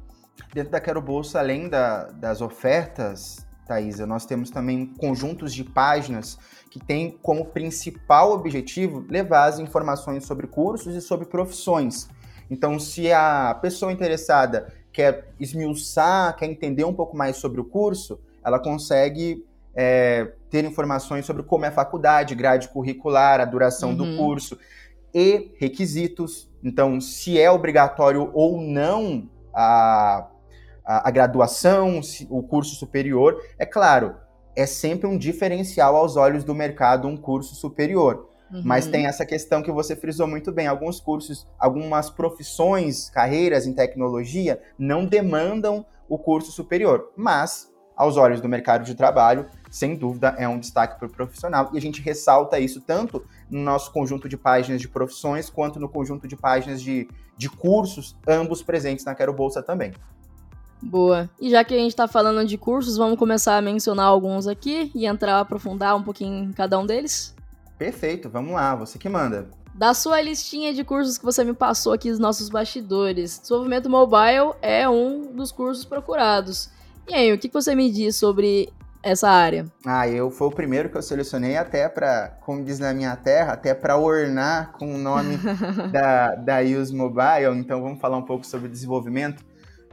Dentro 0.52 0.72
da 0.72 0.80
Quero 0.80 1.00
Bolsa, 1.00 1.38
além 1.38 1.68
da, 1.68 2.04
das 2.04 2.40
ofertas, 2.40 3.46
Thaisa, 3.66 4.06
nós 4.06 4.24
temos 4.24 4.50
também 4.50 4.86
conjuntos 4.86 5.52
de 5.52 5.64
páginas 5.64 6.38
que 6.70 6.78
têm 6.78 7.18
como 7.22 7.46
principal 7.46 8.32
objetivo 8.32 9.04
levar 9.08 9.46
as 9.46 9.58
informações 9.58 10.24
sobre 10.24 10.46
cursos 10.46 10.94
e 10.94 11.00
sobre 11.00 11.26
profissões. 11.26 12.08
Então, 12.50 12.78
se 12.78 13.12
a 13.12 13.56
pessoa 13.60 13.92
interessada 13.92 14.72
quer 14.92 15.28
esmiuçar, 15.38 16.36
quer 16.36 16.46
entender 16.46 16.84
um 16.84 16.94
pouco 16.94 17.16
mais 17.16 17.36
sobre 17.36 17.60
o 17.60 17.64
curso, 17.64 18.18
ela 18.44 18.58
consegue 18.58 19.44
é, 19.74 20.32
ter 20.48 20.64
informações 20.64 21.26
sobre 21.26 21.42
como 21.42 21.64
é 21.64 21.68
a 21.68 21.72
faculdade, 21.72 22.34
grade 22.34 22.68
curricular, 22.68 23.40
a 23.40 23.44
duração 23.44 23.90
uhum. 23.90 23.96
do 23.96 24.16
curso 24.16 24.58
e 25.12 25.52
requisitos. 25.58 26.48
Então, 26.62 27.00
se 27.00 27.38
é 27.38 27.50
obrigatório 27.50 28.30
ou 28.32 28.60
não 28.60 29.28
a, 29.52 30.28
a, 30.84 31.08
a 31.08 31.10
graduação, 31.10 32.00
o 32.30 32.42
curso 32.42 32.74
superior, 32.76 33.42
é 33.58 33.66
claro, 33.66 34.16
é 34.54 34.64
sempre 34.64 35.06
um 35.06 35.18
diferencial 35.18 35.94
aos 35.96 36.16
olhos 36.16 36.42
do 36.42 36.54
mercado 36.54 37.06
um 37.06 37.16
curso 37.16 37.54
superior. 37.54 38.30
Uhum. 38.52 38.62
Mas 38.64 38.86
tem 38.86 39.06
essa 39.06 39.26
questão 39.26 39.62
que 39.62 39.72
você 39.72 39.96
frisou 39.96 40.26
muito 40.26 40.52
bem. 40.52 40.66
Alguns 40.66 41.00
cursos, 41.00 41.46
algumas 41.58 42.10
profissões, 42.10 43.10
carreiras 43.10 43.66
em 43.66 43.72
tecnologia 43.72 44.60
não 44.78 45.04
demandam 45.04 45.84
o 46.08 46.18
curso 46.18 46.52
superior. 46.52 47.12
Mas, 47.16 47.72
aos 47.96 48.16
olhos 48.16 48.40
do 48.40 48.48
mercado 48.48 48.84
de 48.84 48.94
trabalho, 48.94 49.46
sem 49.70 49.96
dúvida, 49.96 50.34
é 50.38 50.48
um 50.48 50.58
destaque 50.58 50.98
para 50.98 51.08
o 51.08 51.10
profissional. 51.10 51.70
E 51.72 51.78
a 51.78 51.80
gente 51.80 52.00
ressalta 52.00 52.58
isso 52.58 52.80
tanto 52.80 53.24
no 53.50 53.60
nosso 53.60 53.92
conjunto 53.92 54.28
de 54.28 54.36
páginas 54.36 54.80
de 54.80 54.88
profissões, 54.88 55.50
quanto 55.50 55.80
no 55.80 55.88
conjunto 55.88 56.28
de 56.28 56.36
páginas 56.36 56.80
de, 56.80 57.08
de 57.36 57.50
cursos, 57.50 58.16
ambos 58.26 58.62
presentes 58.62 59.04
na 59.04 59.14
Quero 59.14 59.32
Bolsa 59.32 59.62
também. 59.62 59.92
Boa. 60.80 61.28
E 61.40 61.50
já 61.50 61.64
que 61.64 61.74
a 61.74 61.78
gente 61.78 61.90
está 61.90 62.06
falando 62.06 62.46
de 62.46 62.56
cursos, 62.56 62.96
vamos 62.96 63.18
começar 63.18 63.56
a 63.56 63.62
mencionar 63.62 64.06
alguns 64.06 64.46
aqui 64.46 64.90
e 64.94 65.06
entrar, 65.06 65.40
aprofundar 65.40 65.96
um 65.96 66.02
pouquinho 66.02 66.44
em 66.44 66.52
cada 66.52 66.78
um 66.78 66.86
deles? 66.86 67.35
Perfeito, 67.78 68.28
vamos 68.28 68.52
lá, 68.52 68.74
você 68.74 68.98
que 68.98 69.08
manda. 69.08 69.48
Da 69.74 69.92
sua 69.92 70.20
listinha 70.22 70.72
de 70.72 70.82
cursos 70.82 71.18
que 71.18 71.24
você 71.24 71.44
me 71.44 71.52
passou 71.52 71.92
aqui 71.92 72.08
nos 72.08 72.18
nossos 72.18 72.48
bastidores, 72.48 73.38
desenvolvimento 73.38 73.90
mobile 73.90 74.54
é 74.62 74.88
um 74.88 75.32
dos 75.32 75.52
cursos 75.52 75.84
procurados. 75.84 76.70
E 77.06 77.14
aí, 77.14 77.32
o 77.32 77.38
que 77.38 77.48
você 77.48 77.74
me 77.74 77.90
diz 77.90 78.16
sobre 78.16 78.72
essa 79.02 79.28
área? 79.28 79.66
Ah, 79.84 80.08
eu 80.08 80.30
foi 80.30 80.48
o 80.48 80.50
primeiro 80.50 80.88
que 80.88 80.96
eu 80.96 81.02
selecionei 81.02 81.56
até 81.56 81.88
para, 81.88 82.38
como 82.40 82.64
diz 82.64 82.78
na 82.78 82.92
minha 82.92 83.14
terra, 83.14 83.52
até 83.52 83.74
para 83.74 83.96
ornar 83.96 84.72
com 84.72 84.94
o 84.94 84.98
nome 84.98 85.38
da, 85.92 86.34
da 86.34 86.60
Use 86.60 86.94
Mobile. 86.94 87.56
Então 87.58 87.82
vamos 87.82 88.00
falar 88.00 88.16
um 88.16 88.24
pouco 88.24 88.44
sobre 88.46 88.68
desenvolvimento. 88.68 89.44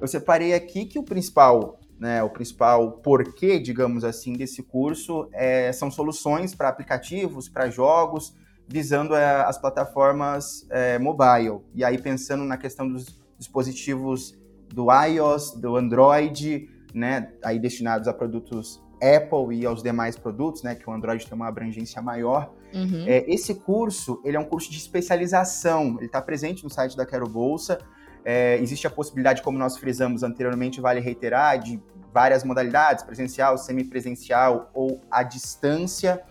Eu 0.01 0.07
separei 0.07 0.53
aqui 0.53 0.85
que 0.85 0.97
o 0.97 1.03
principal, 1.03 1.79
né, 2.03 2.21
o 2.21 2.29
principal 2.29 2.91
porquê, 2.91 3.57
digamos 3.57 4.03
assim, 4.03 4.33
desse 4.33 4.61
curso 4.61 5.29
é, 5.31 5.71
são 5.71 5.89
soluções 5.89 6.53
para 6.53 6.67
aplicativos, 6.67 7.47
para 7.47 7.69
jogos, 7.69 8.35
visando 8.67 9.15
é, 9.15 9.41
as 9.43 9.57
plataformas 9.57 10.67
é, 10.69 10.99
mobile. 10.99 11.61
E 11.73 11.81
aí 11.81 11.97
pensando 11.97 12.43
na 12.43 12.57
questão 12.57 12.91
dos 12.91 13.17
dispositivos 13.37 14.37
do 14.67 14.87
iOS, 14.91 15.51
do 15.51 15.77
Android, 15.77 16.69
né, 16.93 17.31
aí 17.41 17.57
destinados 17.57 18.05
a 18.09 18.13
produtos 18.13 18.83
Apple 19.01 19.57
e 19.57 19.65
aos 19.65 19.81
demais 19.81 20.17
produtos, 20.17 20.61
né, 20.61 20.75
que 20.75 20.89
o 20.89 20.91
Android 20.91 21.25
tem 21.25 21.33
uma 21.33 21.47
abrangência 21.47 22.01
maior. 22.01 22.53
Uhum. 22.73 23.05
É, 23.07 23.23
esse 23.33 23.55
curso, 23.55 24.21
ele 24.25 24.35
é 24.35 24.39
um 24.39 24.45
curso 24.45 24.69
de 24.69 24.77
especialização, 24.77 25.95
ele 25.95 26.07
está 26.07 26.21
presente 26.21 26.65
no 26.65 26.69
site 26.69 26.97
da 26.97 27.05
Quero 27.05 27.29
Bolsa. 27.29 27.79
É, 28.25 28.57
existe 28.57 28.87
a 28.87 28.89
possibilidade, 28.89 29.41
como 29.41 29.57
nós 29.57 29.77
frisamos 29.77 30.23
anteriormente, 30.23 30.79
vale 30.79 30.99
reiterar, 30.99 31.59
de 31.59 31.79
várias 32.13 32.43
modalidades, 32.43 33.03
presencial, 33.03 33.57
semipresencial 33.57 34.69
ou 34.73 35.01
à 35.09 35.23
distância 35.23 36.21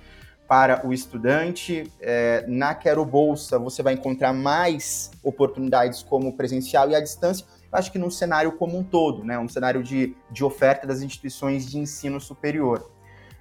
para 0.49 0.87
o 0.87 0.93
estudante. 0.93 1.91
É, 2.01 2.45
na 2.47 2.75
Quero 2.75 3.05
Bolsa, 3.05 3.59
você 3.59 3.83
vai 3.83 3.95
encontrar 3.95 4.33
mais 4.33 5.11
oportunidades 5.23 6.03
como 6.03 6.37
presencial 6.37 6.91
e 6.91 6.95
à 6.95 7.01
distância, 7.01 7.47
acho 7.73 7.91
que 7.91 7.99
num 7.99 8.11
cenário 8.11 8.53
como 8.53 8.79
um 8.79 8.85
todo, 8.85 9.25
né? 9.25 9.39
um 9.39 9.49
cenário 9.49 9.83
de, 9.83 10.15
de 10.31 10.45
oferta 10.45 10.87
das 10.87 11.01
instituições 11.01 11.67
de 11.67 11.79
ensino 11.79 12.21
superior. 12.21 12.91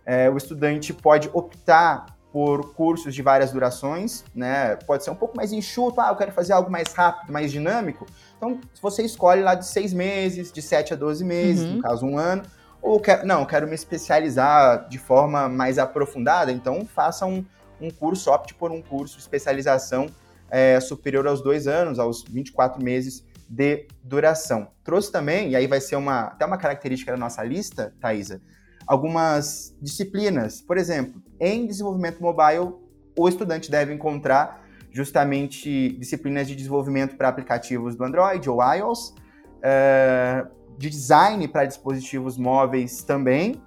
É, 0.05 0.29
o 0.29 0.37
estudante 0.37 0.93
pode 0.93 1.29
optar 1.33 2.17
por 2.31 2.73
cursos 2.73 3.13
de 3.13 3.21
várias 3.21 3.51
durações, 3.51 4.23
né? 4.33 4.77
Pode 4.87 5.03
ser 5.03 5.11
um 5.11 5.15
pouco 5.15 5.35
mais 5.35 5.51
enxuto, 5.51 5.99
ah, 5.99 6.09
eu 6.09 6.15
quero 6.15 6.31
fazer 6.31 6.53
algo 6.53 6.71
mais 6.71 6.93
rápido, 6.93 7.31
mais 7.31 7.51
dinâmico. 7.51 8.05
Então, 8.37 8.59
você 8.81 9.03
escolhe 9.03 9.41
lá 9.41 9.53
de 9.53 9.65
seis 9.65 9.93
meses, 9.93 10.51
de 10.51 10.61
sete 10.61 10.93
a 10.93 10.95
doze 10.95 11.25
meses, 11.25 11.63
uhum. 11.63 11.75
no 11.75 11.81
caso 11.81 12.05
um 12.05 12.17
ano, 12.17 12.43
ou 12.81 12.99
quer, 12.99 13.25
não, 13.25 13.45
quero 13.45 13.67
me 13.67 13.75
especializar 13.75 14.87
de 14.87 14.97
forma 14.97 15.49
mais 15.49 15.77
aprofundada, 15.77 16.51
então 16.51 16.85
faça 16.85 17.25
um, 17.25 17.45
um 17.79 17.91
curso, 17.91 18.31
opte 18.31 18.53
por 18.53 18.71
um 18.71 18.81
curso 18.81 19.17
de 19.17 19.21
especialização 19.21 20.07
é, 20.49 20.79
superior 20.79 21.27
aos 21.27 21.41
dois 21.41 21.67
anos, 21.67 21.99
aos 21.99 22.23
24 22.23 22.83
meses 22.83 23.25
de 23.47 23.87
duração. 24.01 24.69
Trouxe 24.83 25.11
também, 25.11 25.49
e 25.51 25.55
aí 25.55 25.67
vai 25.67 25.81
ser 25.81 25.97
uma, 25.97 26.27
até 26.27 26.45
uma 26.45 26.57
característica 26.57 27.11
da 27.11 27.17
nossa 27.17 27.43
lista, 27.43 27.93
Thaisa, 27.99 28.41
algumas 28.85 29.75
disciplinas. 29.81 30.61
Por 30.61 30.77
exemplo, 30.77 31.21
em 31.39 31.65
desenvolvimento 31.65 32.21
mobile, 32.21 32.73
o 33.17 33.27
estudante 33.27 33.69
deve 33.69 33.93
encontrar 33.93 34.65
justamente 34.91 35.93
disciplinas 35.97 36.47
de 36.47 36.55
desenvolvimento 36.55 37.15
para 37.15 37.29
aplicativos 37.29 37.95
do 37.95 38.03
Android 38.03 38.49
ou 38.49 38.61
iOS, 38.61 39.09
uh, 39.09 40.47
de 40.77 40.89
design 40.89 41.47
para 41.47 41.65
dispositivos 41.65 42.37
móveis 42.37 43.03
também, 43.03 43.61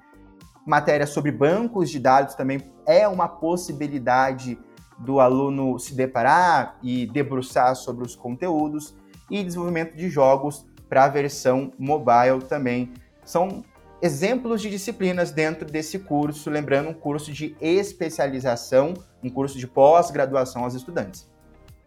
matéria 0.67 1.07
sobre 1.07 1.31
bancos 1.31 1.91
de 1.91 1.99
dados 1.99 2.35
também 2.35 2.61
é 2.87 3.07
uma 3.07 3.29
possibilidade 3.29 4.59
do 4.99 5.21
aluno 5.21 5.79
se 5.79 5.95
deparar 5.95 6.79
e 6.83 7.07
debruçar 7.07 7.75
sobre 7.75 8.05
os 8.05 8.15
conteúdos 8.15 8.95
e 9.31 9.43
desenvolvimento 9.43 9.97
de 9.97 10.09
jogos 10.09 10.67
para 10.89 11.05
a 11.05 11.09
versão 11.09 11.73
mobile 11.79 12.41
também. 12.49 12.93
São 13.25 13.65
exemplos 14.05 14.61
de 14.61 14.69
disciplinas 14.69 15.31
dentro 15.31 15.67
desse 15.67 15.99
curso, 15.99 16.51
lembrando 16.51 16.91
um 16.91 16.93
curso 16.93 17.33
de 17.33 17.57
especialização, 17.59 18.93
um 19.23 19.31
curso 19.31 19.59
de 19.59 19.67
pós-graduação 19.67 20.63
aos 20.63 20.75
estudantes. 20.75 21.27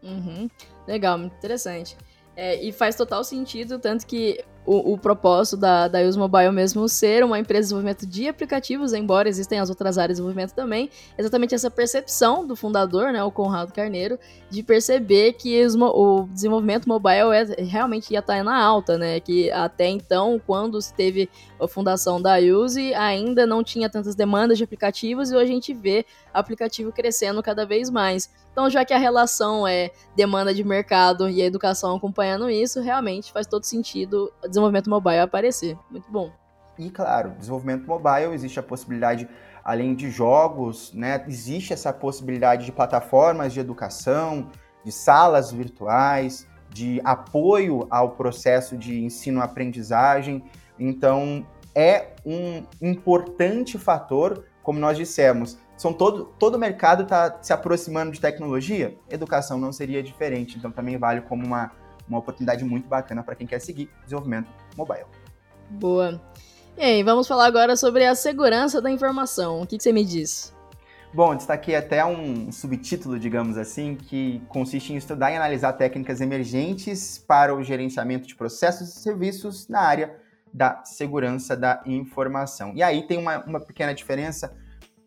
Uhum. 0.01 0.50
Legal, 0.88 1.15
muito 1.19 1.36
interessante. 1.36 1.95
É, 2.36 2.55
e 2.55 2.71
faz 2.71 2.95
total 2.95 3.24
sentido, 3.24 3.77
tanto 3.77 4.07
que 4.07 4.43
o, 4.67 4.93
o, 4.93 4.97
propósito 4.97 5.55
da, 5.55 5.88
da 5.88 6.01
Use 6.01 6.19
Mobile 6.19 6.51
mesmo 6.51 6.89
ser 6.89 7.24
uma 7.24 7.39
empresa 7.39 7.62
de 7.62 7.65
desenvolvimento 7.67 8.05
de 8.05 8.27
aplicativos, 8.27 8.91
embora 8.91 9.29
existem 9.29 9.59
as 9.59 9.69
outras 9.69 9.97
áreas 9.97 10.17
de 10.17 10.21
desenvolvimento 10.21 10.53
também, 10.53 10.89
exatamente 11.17 11.55
essa 11.55 11.71
percepção 11.71 12.45
do 12.45 12.53
fundador, 12.53 13.13
né, 13.13 13.24
o 13.24 13.31
Conrado 13.31 13.71
Carneiro, 13.71 14.19
de 14.50 14.62
perceber 14.62 15.33
que 15.33 15.65
o 15.65 16.27
desenvolvimento 16.33 16.86
mobile 16.86 17.31
é, 17.33 17.63
realmente 17.63 18.12
ia 18.12 18.19
estar 18.19 18.43
na 18.43 18.62
alta, 18.62 18.97
né, 18.97 19.21
que 19.21 19.50
até 19.51 19.88
então, 19.88 20.39
quando 20.45 20.81
se 20.81 20.93
teve 20.93 21.29
a 21.62 21.67
fundação 21.67 22.21
da 22.21 22.38
Use, 22.38 22.93
ainda 22.93 23.47
não 23.47 23.63
tinha 23.63 23.89
tantas 23.89 24.15
demandas 24.15 24.57
de 24.57 24.65
aplicativos 24.65 25.31
e 25.31 25.36
hoje 25.36 25.50
a 25.50 25.53
gente 25.53 25.74
vê 25.74 26.05
aplicativo 26.33 26.91
crescendo 26.91 27.41
cada 27.41 27.65
vez 27.65 27.89
mais. 27.89 28.29
Então, 28.51 28.71
já 28.71 28.83
que 28.83 28.91
a 28.91 28.97
relação 28.97 29.67
é 29.67 29.91
demanda 30.15 30.51
de 30.51 30.63
mercado 30.63 31.29
e 31.29 31.43
a 31.43 31.45
educação 31.45 31.95
acompanhando 31.95 32.50
isso, 32.50 32.81
realmente 32.81 33.31
faz 33.31 33.45
todo 33.45 33.63
sentido 33.63 34.33
desenvolvimento 34.57 34.89
mobile 34.89 35.19
aparecer. 35.19 35.77
Muito 35.89 36.11
bom. 36.11 36.31
E 36.77 36.89
claro, 36.89 37.31
desenvolvimento 37.31 37.87
mobile 37.87 38.33
existe 38.33 38.59
a 38.59 38.63
possibilidade, 38.63 39.27
além 39.63 39.95
de 39.95 40.09
jogos, 40.09 40.93
né, 40.93 41.23
existe 41.27 41.73
essa 41.73 41.91
possibilidade 41.91 42.65
de 42.65 42.71
plataformas 42.71 43.53
de 43.53 43.59
educação, 43.59 44.49
de 44.83 44.91
salas 44.91 45.51
virtuais, 45.51 46.47
de 46.69 47.01
apoio 47.03 47.87
ao 47.89 48.11
processo 48.11 48.77
de 48.77 49.03
ensino-aprendizagem. 49.03 50.43
Então, 50.77 51.45
é 51.73 52.13
um 52.25 52.63
importante 52.81 53.77
fator, 53.77 54.45
como 54.61 54.79
nós 54.79 54.97
dissemos, 54.97 55.57
são 55.77 55.93
todo, 55.93 56.25
todo 56.39 56.55
o 56.55 56.59
mercado 56.59 57.03
está 57.03 57.37
se 57.41 57.53
aproximando 57.53 58.11
de 58.11 58.19
tecnologia, 58.19 58.97
educação 59.09 59.59
não 59.59 59.71
seria 59.71 60.01
diferente. 60.01 60.57
Então 60.57 60.71
também 60.71 60.97
vale 60.97 61.21
como 61.21 61.45
uma, 61.45 61.71
uma 62.07 62.19
oportunidade 62.19 62.63
muito 62.63 62.87
bacana 62.87 63.23
para 63.23 63.35
quem 63.35 63.45
quer 63.47 63.59
seguir 63.59 63.89
desenvolvimento 64.03 64.49
mobile. 64.75 65.05
Boa. 65.69 66.21
E 66.77 66.81
aí, 66.81 67.03
vamos 67.03 67.27
falar 67.27 67.47
agora 67.47 67.75
sobre 67.75 68.05
a 68.05 68.13
segurança 68.13 68.81
da 68.81 68.91
informação. 68.91 69.61
O 69.61 69.67
que, 69.67 69.77
que 69.77 69.83
você 69.83 69.91
me 69.91 70.05
diz? 70.05 70.55
Bom, 71.13 71.35
destaquei 71.35 71.75
até 71.75 72.05
um 72.05 72.51
subtítulo, 72.51 73.17
digamos 73.17 73.57
assim, 73.57 73.95
que 73.95 74.41
consiste 74.49 74.93
em 74.93 74.97
estudar 74.97 75.31
e 75.31 75.35
analisar 75.35 75.73
técnicas 75.73 76.21
emergentes 76.21 77.17
para 77.17 77.55
o 77.55 77.63
gerenciamento 77.63 78.27
de 78.27 78.35
processos 78.35 78.89
e 78.89 78.99
serviços 78.99 79.67
na 79.67 79.79
área 79.79 80.15
da 80.53 80.83
segurança 80.83 81.55
da 81.55 81.81
informação. 81.85 82.73
E 82.75 82.83
aí 82.83 83.07
tem 83.07 83.17
uma, 83.17 83.43
uma 83.45 83.59
pequena 83.59 83.93
diferença 83.93 84.55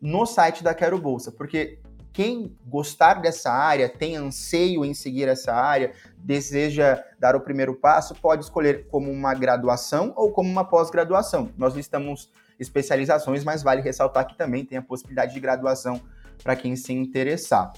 no 0.00 0.25
site 0.26 0.64
da 0.64 0.75
Quero 0.75 0.99
Bolsa, 0.99 1.30
porque 1.30 1.78
quem 2.12 2.57
gostar 2.67 3.14
dessa 3.14 3.50
área, 3.50 3.88
tem 3.88 4.17
anseio 4.17 4.85
em 4.85 4.93
seguir 4.93 5.29
essa 5.29 5.52
área, 5.52 5.93
deseja 6.19 7.02
dar 7.19 7.37
o 7.37 7.40
primeiro 7.40 7.75
passo, 7.75 8.14
pode 8.14 8.45
escolher 8.45 8.87
como 8.88 9.11
uma 9.11 9.35
graduação 9.35 10.12
ou 10.17 10.33
como 10.33 10.50
uma 10.50 10.64
pós-graduação. 10.64 11.50
Nós 11.57 11.75
listamos 11.75 12.31
especializações, 12.59 13.45
mas 13.45 13.62
vale 13.62 13.81
ressaltar 13.81 14.26
que 14.26 14.37
também 14.37 14.64
tem 14.64 14.79
a 14.79 14.83
possibilidade 14.83 15.33
de 15.33 15.40
graduação 15.40 16.00
para 16.43 16.57
quem 16.57 16.76
se 16.76 16.93
interessar. 16.93 17.73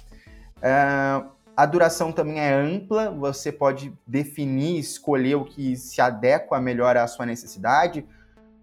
Uh, 0.58 1.30
a 1.56 1.66
duração 1.66 2.10
também 2.10 2.40
é 2.40 2.52
ampla, 2.52 3.10
você 3.10 3.52
pode 3.52 3.92
definir, 4.06 4.78
escolher 4.78 5.34
o 5.34 5.44
que 5.44 5.76
se 5.76 6.00
adequa 6.00 6.60
melhor 6.60 6.96
à 6.96 7.06
sua 7.06 7.26
necessidade 7.26 8.06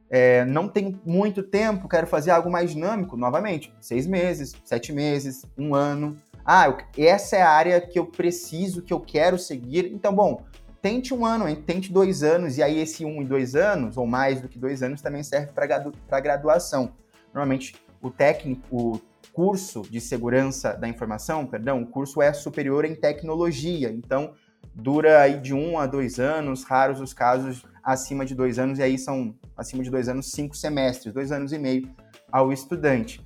é, 0.10 0.44
não 0.46 0.68
tenho 0.68 1.00
muito 1.06 1.44
tempo, 1.44 1.88
quero 1.88 2.08
fazer 2.08 2.32
algo 2.32 2.50
mais 2.50 2.72
dinâmico, 2.72 3.16
novamente, 3.16 3.74
seis 3.80 4.08
meses, 4.08 4.56
sete 4.64 4.92
meses, 4.92 5.46
um 5.58 5.76
ano. 5.76 6.18
Ah, 6.44 6.68
eu, 6.68 6.78
essa 7.06 7.36
é 7.36 7.42
a 7.42 7.50
área 7.50 7.80
que 7.80 8.00
eu 8.00 8.06
preciso, 8.06 8.82
que 8.82 8.92
eu 8.92 9.00
quero 9.00 9.38
seguir. 9.38 9.92
Então, 9.94 10.14
bom, 10.14 10.44
tente 10.82 11.14
um 11.14 11.26
ano, 11.26 11.54
tente 11.58 11.92
dois 11.92 12.24
anos, 12.24 12.58
e 12.58 12.64
aí 12.64 12.80
esse 12.80 13.06
um 13.06 13.22
e 13.22 13.26
dois 13.26 13.56
anos, 13.56 13.98
ou 13.98 14.08
mais 14.08 14.42
do 14.42 14.48
que 14.48 14.58
dois 14.58 14.82
anos, 14.82 15.02
também 15.02 15.22
serve 15.22 15.52
para 15.54 16.20
graduação. 16.20 16.94
Normalmente, 17.34 17.76
o 18.02 18.10
técnico, 18.10 18.64
o 18.72 19.02
curso 19.32 19.84
de 19.84 20.02
segurança 20.02 20.74
da 20.74 20.88
informação, 20.88 21.46
perdão, 21.46 21.82
o 21.82 21.86
curso 21.86 22.22
é 22.22 22.34
superior 22.34 22.84
em 22.84 22.96
tecnologia, 22.96 23.92
então 23.92 24.34
dura 24.74 25.22
aí 25.22 25.40
de 25.40 25.54
um 25.54 25.78
a 25.78 25.86
dois 25.86 26.20
anos, 26.20 26.64
raros 26.64 27.00
os 27.00 27.14
casos 27.14 27.64
acima 27.84 28.26
de 28.26 28.36
dois 28.36 28.60
anos, 28.60 28.80
e 28.80 28.84
aí 28.84 28.98
são 28.98 29.36
acima 29.56 29.84
de 29.84 29.90
dois 29.90 30.08
anos, 30.08 30.32
cinco 30.32 30.56
semestres, 30.56 31.14
dois 31.14 31.32
anos 31.32 31.52
e 31.54 31.58
meio 31.58 31.90
ao 32.32 32.52
estudante. 32.52 33.26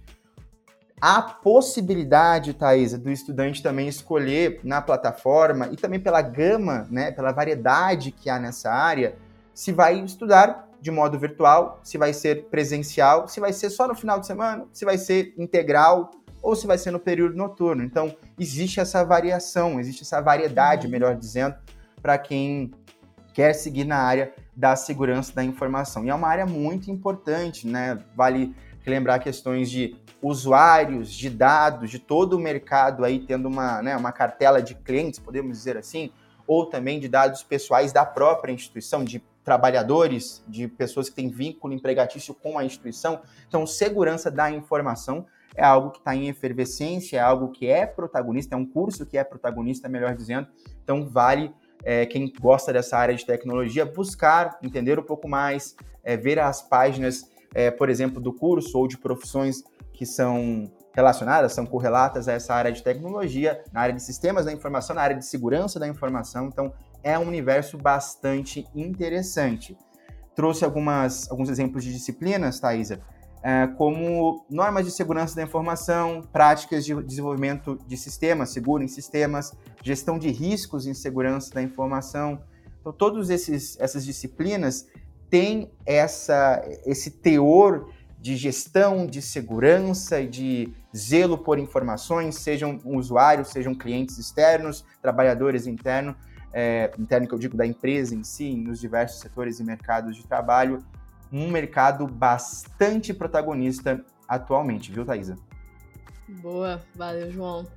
A 1.02 1.22
possibilidade, 1.22 2.54
Thaisa, 2.54 2.98
do 2.98 3.12
estudante 3.12 3.62
também 3.62 3.89
escolher 3.89 4.62
na 4.63 4.82
plataforma 4.82 5.68
e 5.68 5.76
também 5.76 6.00
pela 6.00 6.22
gama, 6.22 6.88
né, 6.89 7.12
pela 7.12 7.34
variedade 7.34 8.12
que 8.12 8.30
há 8.30 8.39
nessa 8.39 8.72
área, 8.72 9.18
se 9.54 9.74
vai 9.74 10.00
estudar 10.00 10.70
de 10.80 10.92
modo 10.92 11.20
virtual, 11.20 11.80
se 11.84 11.98
vai 11.98 12.13
ser 12.13 12.46
presencial, 12.46 13.28
se 13.28 13.39
vai 13.39 13.52
ser 13.52 13.70
só 13.70 13.88
no 13.88 13.96
final 13.96 14.20
de 14.20 14.28
semana, 14.28 14.66
se 14.72 14.86
vai 14.86 14.98
ser 14.98 15.34
integral 15.38 16.12
ou 16.42 16.56
se 16.56 16.68
vai 16.68 16.78
ser 16.78 16.92
no 16.92 17.00
período 17.00 17.36
noturno. 17.36 17.84
Então, 17.84 18.16
existe 18.38 18.80
essa 18.80 19.04
variação, 19.04 19.80
existe 19.80 20.04
essa 20.04 20.22
variedade, 20.22 20.88
melhor 20.88 21.16
dizendo, 21.16 21.56
para 22.02 22.18
quem 22.18 22.72
quer 23.34 23.54
seguir 23.54 23.86
na 23.86 23.98
área 23.98 24.34
da 24.56 24.76
segurança 24.76 25.34
da 25.34 25.44
informação. 25.44 26.06
E 26.06 26.10
é 26.10 26.16
uma 26.16 26.28
área 26.28 26.46
muito 26.46 26.92
importante, 26.92 27.68
né? 27.68 28.00
Vale 28.16 28.56
lembrar 28.86 29.20
questões 29.20 29.70
de 29.70 29.96
usuários, 30.22 31.12
de 31.12 31.30
dados, 31.30 31.89
de 31.89 32.00
todo 32.00 32.34
o 32.34 32.39
mercado 32.39 33.04
aí 33.04 33.20
tendo 33.20 33.48
uma, 33.48 33.82
né, 33.82 33.96
uma 33.96 34.12
cartela 34.12 34.62
de 34.62 34.76
clientes, 34.76 35.20
podemos 35.20 35.58
dizer 35.58 35.78
assim, 35.78 36.12
ou 36.46 36.66
também 36.66 37.00
de 37.00 37.08
dados 37.08 37.44
pessoais 37.44 37.92
da 37.92 38.06
própria 38.06 38.52
instituição, 38.52 39.04
de 39.04 39.24
trabalhadores, 39.44 40.44
de 40.48 40.68
pessoas 40.68 41.10
que 41.10 41.16
têm 41.16 41.30
vínculo 41.30 41.74
empregatício 41.74 42.34
com 42.34 42.58
a 42.58 42.63
instituição. 42.63 43.22
Então, 43.48 43.68
segurança 43.68 44.32
da 44.32 44.50
informação 44.50 45.26
é 45.56 45.63
algo 45.63 45.92
que 45.92 46.00
está 46.00 46.16
em 46.16 46.30
efervescência, 46.30 47.18
é 47.18 47.22
algo 47.22 47.50
que 47.50 47.68
é 47.68 47.86
protagonista, 47.86 48.56
é 48.56 48.58
um 48.58 48.66
curso 48.66 49.06
que 49.06 49.18
é 49.18 49.24
protagonista, 49.24 49.89
melhor 49.89 50.16
dizendo. 50.16 50.48
Então, 50.84 51.08
vale 51.08 51.54
é, 51.84 52.06
quem 52.06 52.32
gosta 52.39 52.72
dessa 52.72 52.98
área 52.98 53.15
de 53.15 53.26
tecnologia, 53.26 53.86
buscar 53.86 54.58
entender 54.62 55.00
um 55.00 55.04
pouco 55.04 55.28
mais, 55.28 55.76
é, 56.04 56.15
ver 56.15 56.39
as 56.39 56.62
páginas, 56.62 57.30
é, 57.54 57.69
por 57.69 57.89
exemplo, 57.89 58.22
do 58.22 58.34
curso 58.34 58.78
ou 58.78 58.88
de 58.88 58.98
profissões 58.98 59.63
que 59.91 60.06
são 60.06 60.72
relacionadas, 60.96 61.54
são 61.54 61.65
correlatas 61.65 62.28
a 62.28 62.34
essa 62.34 62.54
área 62.54 62.72
de 62.72 62.84
tecnologia, 62.84 63.63
na 63.72 63.82
área 63.82 63.93
de 63.93 64.02
sistemas 64.02 64.46
da 64.46 64.54
informação, 64.54 64.96
na 64.96 65.02
área 65.02 65.15
de 65.15 65.26
segurança 65.26 65.80
da 65.80 65.88
informação. 65.88 66.48
Então, 66.48 66.74
é 67.04 67.17
um 67.17 67.28
universo 67.28 67.78
bastante 67.78 68.65
interessante. 68.76 69.78
Trouxe 70.36 70.63
algumas, 70.63 71.30
alguns 71.30 71.50
exemplos 71.50 71.84
de 71.84 71.91
disciplinas, 71.91 72.60
Thaisa, 72.60 73.02
é, 73.44 73.68
como 73.68 74.46
normas 74.50 74.86
de 74.86 74.92
segurança 74.92 75.36
da 75.36 75.44
informação, 75.44 76.22
práticas 76.32 76.86
de 76.86 76.96
desenvolvimento 77.04 77.78
de 77.86 77.98
sistemas, 77.98 78.52
seguro 78.52 78.82
em 78.82 78.88
sistemas, 78.88 79.54
gestão 79.84 80.18
de 80.18 80.30
riscos 80.30 80.88
em 80.88 80.94
segurança 80.94 81.54
da 81.54 81.62
informação. 81.62 82.42
Então, 82.80 82.94
todas 82.94 83.30
essas 83.30 84.06
disciplinas 84.06 84.88
têm 85.30 85.70
essa, 85.86 86.64
esse 86.86 87.12
teor 87.12 87.90
de 88.18 88.38
gestão, 88.38 89.06
de 89.06 89.22
segurança, 89.22 90.26
de 90.26 90.74
zelo 90.96 91.38
por 91.38 91.60
informações, 91.60 92.36
sejam 92.36 92.80
usuários, 92.86 93.50
sejam 93.50 93.76
clientes 93.76 94.18
externos, 94.18 94.86
trabalhadores 95.02 95.68
internos, 95.68 96.16
é, 96.54 96.94
interno 96.98 97.28
que 97.28 97.34
eu 97.34 97.40
digo 97.40 97.58
da 97.58 97.66
empresa 97.66 98.16
em 98.16 98.24
si, 98.24 98.56
nos 98.56 98.80
diversos 98.80 99.20
setores 99.20 99.60
e 99.60 99.64
mercados 99.66 100.16
de 100.16 100.26
trabalho, 100.26 100.82
um 101.34 101.50
mercado 101.50 102.06
bastante 102.06 103.12
protagonista 103.12 104.06
atualmente, 104.28 104.91
viu, 104.91 105.04
Thaisa? 105.04 105.36
Boa, 106.30 106.80
valeu, 106.96 107.32
João. 107.32 107.67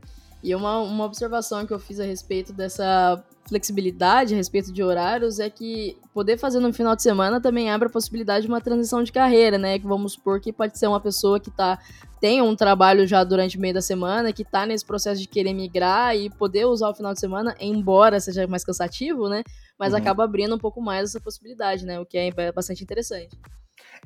E 0.42 0.54
uma, 0.54 0.78
uma 0.80 1.04
observação 1.04 1.66
que 1.66 1.72
eu 1.72 1.78
fiz 1.78 1.98
a 1.98 2.04
respeito 2.04 2.52
dessa 2.52 3.22
flexibilidade, 3.48 4.34
a 4.34 4.36
respeito 4.36 4.72
de 4.72 4.82
horários, 4.82 5.38
é 5.38 5.48
que 5.48 5.96
poder 6.12 6.36
fazer 6.36 6.60
no 6.60 6.72
final 6.72 6.96
de 6.96 7.02
semana 7.02 7.40
também 7.40 7.70
abre 7.70 7.88
a 7.88 7.90
possibilidade 7.90 8.46
de 8.46 8.48
uma 8.48 8.60
transição 8.60 9.02
de 9.02 9.12
carreira, 9.12 9.56
né? 9.56 9.78
Que 9.78 9.86
vamos 9.86 10.12
supor 10.12 10.40
que 10.40 10.52
pode 10.52 10.78
ser 10.78 10.86
uma 10.86 11.00
pessoa 11.00 11.38
que 11.38 11.50
tá, 11.50 11.78
tem 12.20 12.42
um 12.42 12.56
trabalho 12.56 13.06
já 13.06 13.22
durante 13.22 13.56
o 13.56 13.60
meio 13.60 13.74
da 13.74 13.82
semana, 13.82 14.32
que 14.32 14.42
está 14.42 14.66
nesse 14.66 14.84
processo 14.84 15.20
de 15.20 15.28
querer 15.28 15.52
migrar 15.52 16.16
e 16.16 16.28
poder 16.28 16.64
usar 16.66 16.90
o 16.90 16.94
final 16.94 17.12
de 17.12 17.20
semana, 17.20 17.54
embora 17.60 18.18
seja 18.20 18.46
mais 18.46 18.64
cansativo, 18.64 19.28
né? 19.28 19.42
mas 19.78 19.92
uhum. 19.92 19.98
acaba 19.98 20.24
abrindo 20.24 20.54
um 20.54 20.58
pouco 20.58 20.80
mais 20.80 21.10
essa 21.10 21.20
possibilidade, 21.20 21.84
né? 21.84 22.00
O 22.00 22.06
que 22.06 22.16
é 22.18 22.52
bastante 22.52 22.82
interessante. 22.82 23.36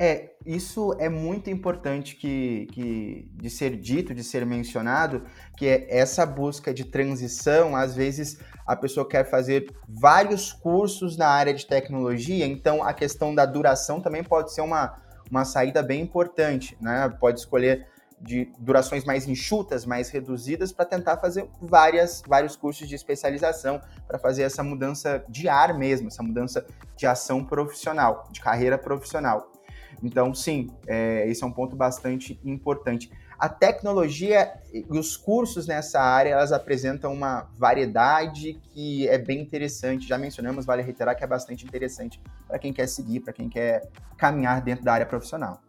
É, 0.03 0.31
isso 0.47 0.97
é 0.99 1.11
muito 1.11 1.51
importante 1.51 2.17
que, 2.17 2.67
que, 2.73 3.31
de 3.35 3.51
ser 3.51 3.77
dito, 3.77 4.15
de 4.15 4.25
ser 4.25 4.47
mencionado, 4.47 5.27
que 5.59 5.67
é 5.67 5.87
essa 5.95 6.25
busca 6.25 6.73
de 6.73 6.87
transição, 6.87 7.77
às 7.77 7.95
vezes 7.95 8.39
a 8.67 8.75
pessoa 8.75 9.07
quer 9.07 9.29
fazer 9.29 9.71
vários 9.87 10.55
cursos 10.55 11.19
na 11.19 11.29
área 11.29 11.53
de 11.53 11.67
tecnologia, 11.67 12.47
então 12.47 12.83
a 12.83 12.95
questão 12.95 13.35
da 13.35 13.45
duração 13.45 14.01
também 14.01 14.25
pode 14.25 14.55
ser 14.55 14.63
uma, 14.63 14.97
uma 15.31 15.45
saída 15.45 15.83
bem 15.83 16.01
importante, 16.01 16.79
né? 16.81 17.15
Pode 17.21 17.41
escolher 17.41 17.87
de 18.19 18.51
durações 18.59 19.05
mais 19.05 19.29
enxutas, 19.29 19.85
mais 19.85 20.09
reduzidas, 20.09 20.73
para 20.73 20.87
tentar 20.87 21.19
fazer 21.19 21.47
várias, 21.61 22.23
vários 22.27 22.57
cursos 22.57 22.89
de 22.89 22.95
especialização, 22.95 23.83
para 24.07 24.19
fazer 24.19 24.45
essa 24.45 24.63
mudança 24.63 25.23
de 25.29 25.47
ar 25.47 25.77
mesmo, 25.77 26.09
essa 26.09 26.23
mudança 26.23 26.65
de 26.97 27.07
ação 27.07 27.45
profissional, 27.45 28.29
de 28.31 28.41
carreira 28.41 28.79
profissional. 28.79 29.51
Então, 30.03 30.35
sim, 30.35 30.71
é, 30.87 31.29
esse 31.29 31.43
é 31.43 31.47
um 31.47 31.53
ponto 31.53 31.77
bastante 31.77 32.41
importante. 32.45 33.11
A 33.39 33.49
tecnologia 33.49 34.53
e 34.73 34.99
os 34.99 35.17
cursos 35.17 35.67
nessa 35.67 36.01
área, 36.01 36.31
elas 36.31 36.53
apresentam 36.53 37.13
uma 37.13 37.49
variedade 37.57 38.61
que 38.71 39.09
é 39.09 39.17
bem 39.17 39.41
interessante. 39.41 40.07
Já 40.07 40.19
mencionamos, 40.19 40.67
vale 40.67 40.83
reiterar 40.83 41.17
que 41.17 41.25
é 41.25 41.27
bastante 41.27 41.65
interessante 41.65 42.21
para 42.47 42.59
quem 42.59 42.73
quer 42.73 42.87
seguir, 42.87 43.21
para 43.21 43.33
quem 43.33 43.49
quer 43.49 43.89
caminhar 44.17 44.61
dentro 44.61 44.85
da 44.85 44.93
área 44.93 45.07
profissional. 45.07 45.63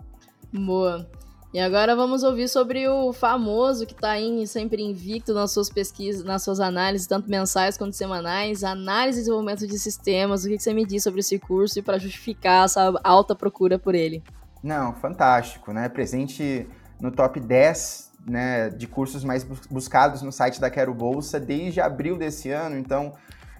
Boa. 0.53 1.09
E 1.53 1.59
agora 1.59 1.97
vamos 1.97 2.23
ouvir 2.23 2.47
sobre 2.47 2.87
o 2.87 3.11
famoso 3.11 3.85
que 3.85 3.93
está 3.93 4.11
aí 4.11 4.47
sempre 4.47 4.81
invicto 4.81 5.33
nas 5.33 5.51
suas 5.51 5.69
pesquisas, 5.69 6.23
nas 6.23 6.43
suas 6.43 6.61
análises, 6.61 7.07
tanto 7.07 7.29
mensais 7.29 7.77
quanto 7.77 7.93
semanais, 7.93 8.63
análise 8.63 9.19
e 9.19 9.21
desenvolvimento 9.21 9.67
de 9.67 9.77
sistemas. 9.77 10.45
O 10.45 10.47
que 10.47 10.57
você 10.57 10.73
me 10.73 10.85
diz 10.85 11.03
sobre 11.03 11.19
esse 11.19 11.37
curso 11.37 11.77
e 11.77 11.81
para 11.81 11.97
justificar 11.97 12.63
essa 12.63 12.93
alta 13.03 13.35
procura 13.35 13.77
por 13.77 13.93
ele? 13.95 14.23
Não, 14.63 14.93
fantástico, 14.95 15.73
né? 15.73 15.89
Presente 15.89 16.65
no 17.01 17.11
top 17.11 17.37
10 17.37 18.11
né, 18.25 18.69
de 18.69 18.87
cursos 18.87 19.23
mais 19.23 19.43
buscados 19.43 20.21
no 20.21 20.31
site 20.31 20.61
da 20.61 20.69
Quero 20.69 20.93
Bolsa 20.93 21.37
desde 21.37 21.81
abril 21.81 22.17
desse 22.17 22.49
ano. 22.49 22.77
Então, 22.77 23.13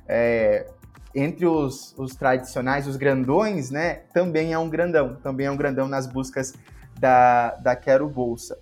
é, 0.08 0.66
entre 1.14 1.46
os, 1.46 1.94
os 1.98 2.16
tradicionais, 2.16 2.88
os 2.88 2.96
grandões, 2.96 3.70
né, 3.70 3.96
também 4.14 4.54
é 4.54 4.58
um 4.58 4.70
grandão, 4.70 5.16
também 5.16 5.48
é 5.48 5.52
um 5.52 5.58
grandão 5.58 5.90
nas 5.90 6.08
buscas 6.08 6.54
da, 7.02 7.56
da 7.56 7.76
Quero 7.76 8.08
Bolsa. 8.08 8.60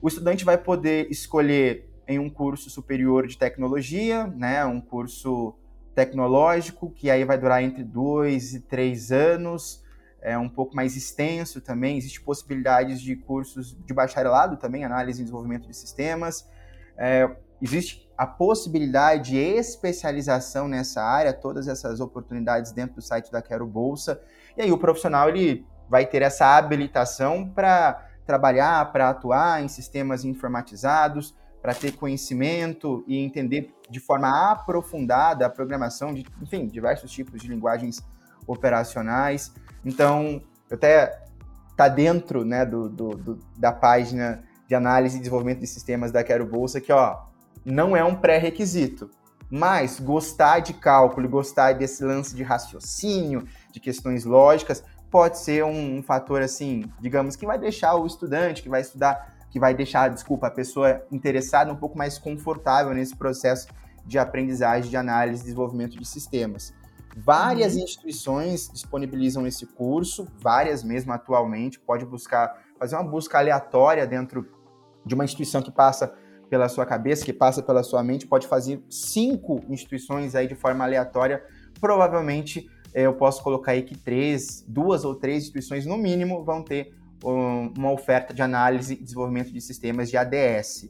O 0.00 0.06
estudante 0.06 0.44
vai 0.44 0.56
poder 0.56 1.10
escolher 1.10 1.90
em 2.06 2.20
um 2.20 2.30
curso 2.30 2.70
superior 2.70 3.26
de 3.26 3.36
tecnologia, 3.36 4.28
né, 4.28 4.64
um 4.64 4.80
curso 4.80 5.54
tecnológico, 5.94 6.90
que 6.90 7.10
aí 7.10 7.24
vai 7.24 7.36
durar 7.36 7.62
entre 7.62 7.82
dois 7.82 8.54
e 8.54 8.60
três 8.60 9.10
anos, 9.10 9.82
é 10.20 10.38
um 10.38 10.48
pouco 10.48 10.74
mais 10.74 10.96
extenso 10.96 11.60
também. 11.60 11.98
Existe 11.98 12.20
possibilidades 12.20 13.00
de 13.00 13.16
cursos 13.16 13.76
de 13.84 13.92
bacharelado 13.92 14.56
também, 14.56 14.84
análise 14.84 15.20
e 15.20 15.24
desenvolvimento 15.24 15.66
de 15.68 15.76
sistemas. 15.76 16.48
É, 16.96 17.28
existe 17.60 18.08
a 18.16 18.26
possibilidade 18.26 19.32
de 19.32 19.38
especialização 19.38 20.68
nessa 20.68 21.02
área, 21.02 21.32
todas 21.32 21.66
essas 21.68 22.00
oportunidades 22.00 22.72
dentro 22.72 22.96
do 22.96 23.02
site 23.02 23.30
da 23.30 23.42
Quero 23.42 23.66
Bolsa. 23.66 24.20
E 24.56 24.62
aí 24.62 24.72
o 24.72 24.78
profissional 24.78 25.28
ele 25.28 25.66
vai 25.88 26.06
ter 26.06 26.22
essa 26.22 26.56
habilitação 26.56 27.48
para 27.48 28.06
trabalhar, 28.26 28.92
para 28.92 29.10
atuar 29.10 29.62
em 29.62 29.68
sistemas 29.68 30.24
informatizados, 30.24 31.34
para 31.60 31.74
ter 31.74 31.92
conhecimento 31.92 33.04
e 33.06 33.18
entender 33.18 33.74
de 33.88 34.00
forma 34.00 34.52
aprofundada 34.52 35.46
a 35.46 35.50
programação 35.50 36.12
de, 36.12 36.24
enfim, 36.42 36.66
diversos 36.66 37.10
tipos 37.10 37.40
de 37.40 37.48
linguagens 37.48 38.02
operacionais. 38.46 39.52
Então, 39.84 40.42
até 40.70 41.22
tá 41.76 41.88
dentro, 41.88 42.44
né, 42.44 42.64
do, 42.64 42.88
do, 42.88 43.10
do, 43.10 43.38
da 43.56 43.72
página 43.72 44.44
de 44.66 44.74
análise 44.74 45.16
e 45.16 45.20
desenvolvimento 45.20 45.60
de 45.60 45.66
sistemas 45.66 46.12
da 46.12 46.22
Quero 46.22 46.46
Bolsa 46.46 46.80
que, 46.80 46.92
ó, 46.92 47.24
não 47.64 47.96
é 47.96 48.04
um 48.04 48.14
pré-requisito, 48.14 49.10
mas 49.50 50.00
gostar 50.00 50.60
de 50.60 50.72
cálculo, 50.72 51.28
gostar 51.28 51.72
desse 51.72 52.04
lance 52.04 52.34
de 52.34 52.42
raciocínio, 52.42 53.46
de 53.72 53.80
questões 53.80 54.24
lógicas, 54.24 54.84
pode 55.14 55.38
ser 55.38 55.62
um, 55.62 55.98
um, 55.98 56.02
fator 56.02 56.42
assim, 56.42 56.90
digamos, 56.98 57.36
que 57.36 57.46
vai 57.46 57.56
deixar 57.56 57.94
o 57.94 58.04
estudante 58.04 58.60
que 58.60 58.68
vai 58.68 58.80
estudar, 58.80 59.32
que 59.48 59.60
vai 59.60 59.72
deixar, 59.72 60.08
desculpa, 60.08 60.48
a 60.48 60.50
pessoa 60.50 61.06
interessada 61.08 61.72
um 61.72 61.76
pouco 61.76 61.96
mais 61.96 62.18
confortável 62.18 62.92
nesse 62.92 63.14
processo 63.14 63.68
de 64.04 64.18
aprendizagem, 64.18 64.90
de 64.90 64.96
análise 64.96 65.42
e 65.42 65.44
desenvolvimento 65.44 65.96
de 65.96 66.04
sistemas. 66.04 66.74
Várias 67.16 67.76
uhum. 67.76 67.84
instituições 67.84 68.68
disponibilizam 68.72 69.46
esse 69.46 69.64
curso, 69.66 70.26
várias 70.36 70.82
mesmo 70.82 71.12
atualmente. 71.12 71.78
Pode 71.78 72.04
buscar, 72.04 72.52
fazer 72.76 72.96
uma 72.96 73.04
busca 73.04 73.38
aleatória 73.38 74.04
dentro 74.08 74.44
de 75.06 75.14
uma 75.14 75.22
instituição 75.22 75.62
que 75.62 75.70
passa 75.70 76.12
pela 76.50 76.68
sua 76.68 76.84
cabeça, 76.84 77.24
que 77.24 77.32
passa 77.32 77.62
pela 77.62 77.84
sua 77.84 78.02
mente. 78.02 78.26
Pode 78.26 78.48
fazer 78.48 78.82
cinco 78.90 79.60
instituições 79.68 80.34
aí 80.34 80.48
de 80.48 80.56
forma 80.56 80.82
aleatória. 80.82 81.40
Provavelmente 81.80 82.68
eu 83.02 83.14
posso 83.14 83.42
colocar 83.42 83.72
aí 83.72 83.82
que 83.82 83.96
três, 83.96 84.64
duas 84.68 85.04
ou 85.04 85.14
três 85.14 85.42
instituições 85.42 85.84
no 85.84 85.98
mínimo 85.98 86.44
vão 86.44 86.62
ter 86.62 86.94
um, 87.24 87.72
uma 87.76 87.90
oferta 87.90 88.32
de 88.32 88.40
análise 88.40 88.94
e 88.94 89.02
desenvolvimento 89.02 89.52
de 89.52 89.60
sistemas 89.60 90.08
de 90.08 90.16
ADS. 90.16 90.88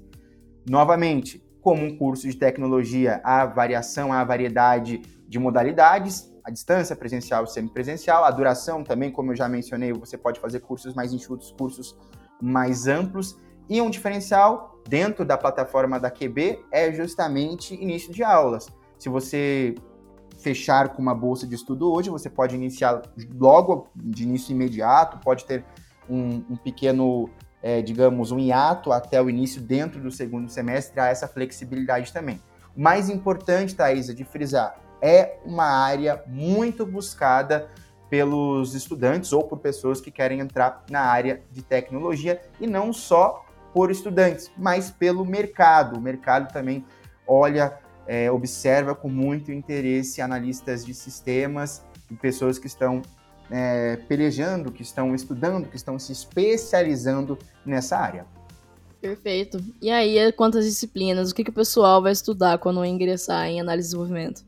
Novamente, 0.68 1.42
como 1.60 1.82
um 1.82 1.96
curso 1.96 2.28
de 2.28 2.36
tecnologia, 2.36 3.20
há 3.24 3.46
variação, 3.46 4.12
há 4.12 4.22
variedade 4.22 5.00
de 5.26 5.38
modalidades, 5.38 6.30
a 6.44 6.50
distância 6.50 6.94
presencial 6.94 7.46
semipresencial, 7.46 8.22
a 8.24 8.30
duração 8.30 8.84
também, 8.84 9.10
como 9.10 9.32
eu 9.32 9.36
já 9.36 9.48
mencionei, 9.48 9.92
você 9.92 10.18
pode 10.18 10.38
fazer 10.38 10.60
cursos 10.60 10.94
mais 10.94 11.12
enxutos, 11.12 11.52
cursos 11.52 11.98
mais 12.40 12.86
amplos, 12.86 13.38
e 13.68 13.80
um 13.80 13.88
diferencial 13.88 14.78
dentro 14.86 15.24
da 15.24 15.38
plataforma 15.38 15.98
da 15.98 16.10
QB 16.10 16.62
é 16.70 16.92
justamente 16.92 17.74
início 17.74 18.12
de 18.12 18.22
aulas. 18.22 18.66
Se 18.98 19.08
você 19.08 19.74
fechar 20.44 20.90
com 20.90 21.00
uma 21.00 21.14
bolsa 21.14 21.46
de 21.46 21.54
estudo 21.54 21.90
hoje, 21.90 22.11
você 22.11 22.28
pode 22.28 22.54
iniciar 22.54 23.00
logo 23.35 23.88
de 23.96 24.24
início 24.24 24.52
imediato, 24.52 25.16
pode 25.24 25.46
ter 25.46 25.64
um, 26.09 26.44
um 26.50 26.57
pequeno, 26.57 27.30
é, 27.62 27.80
digamos, 27.80 28.30
um 28.30 28.38
hiato 28.38 28.92
até 28.92 29.20
o 29.22 29.30
início 29.30 29.62
dentro 29.62 29.98
do 30.02 30.11
segundo 30.11 30.50
semestre, 30.50 31.00
há 31.00 31.07
essa 31.07 31.26
flexibilidade 31.26 32.12
também. 32.12 32.38
O 32.76 32.80
mais 32.83 33.09
importante, 33.09 33.74
Thaisa, 33.74 34.14
de 34.14 34.22
frisar, 34.22 34.78
é 35.00 35.38
uma 35.46 35.64
área 35.64 36.22
muito 36.26 36.85
buscada 36.85 37.70
pelos 38.11 38.74
estudantes 38.74 39.33
ou 39.33 39.44
por 39.44 39.59
pessoas 39.59 39.98
que 39.98 40.11
querem 40.11 40.40
entrar 40.40 40.85
na 40.90 41.00
área 41.00 41.42
de 41.50 41.62
tecnologia 41.62 42.38
e 42.61 42.66
não 42.66 42.92
só 42.92 43.46
por 43.72 43.90
estudantes, 43.90 44.52
mas 44.59 44.90
pelo 44.90 45.24
mercado. 45.24 45.96
O 45.96 46.00
mercado 46.00 46.52
também 46.52 46.85
olha 47.26 47.78
é, 48.06 48.30
observa 48.30 48.94
com 48.94 49.08
muito 49.08 49.50
interesse 49.52 50.20
analistas 50.20 50.84
de 50.84 50.94
sistemas 50.94 51.82
e 52.10 52.14
pessoas 52.14 52.58
que 52.58 52.66
estão 52.66 53.02
é, 53.50 53.96
pelejando, 54.08 54.72
que 54.72 54.82
estão 54.82 55.14
estudando, 55.14 55.68
que 55.68 55.76
estão 55.76 55.98
se 55.98 56.12
especializando 56.12 57.38
nessa 57.64 57.96
área. 57.96 58.26
Perfeito. 59.00 59.62
E 59.82 59.90
aí, 59.90 60.32
quantas 60.32 60.64
disciplinas? 60.64 61.30
O 61.30 61.34
que, 61.34 61.44
que 61.44 61.50
o 61.50 61.54
pessoal 61.54 62.00
vai 62.00 62.12
estudar 62.12 62.58
quando 62.58 62.82
ingressar 62.84 63.46
em 63.46 63.60
análise 63.60 63.88
de 63.88 63.90
desenvolvimento? 63.90 64.44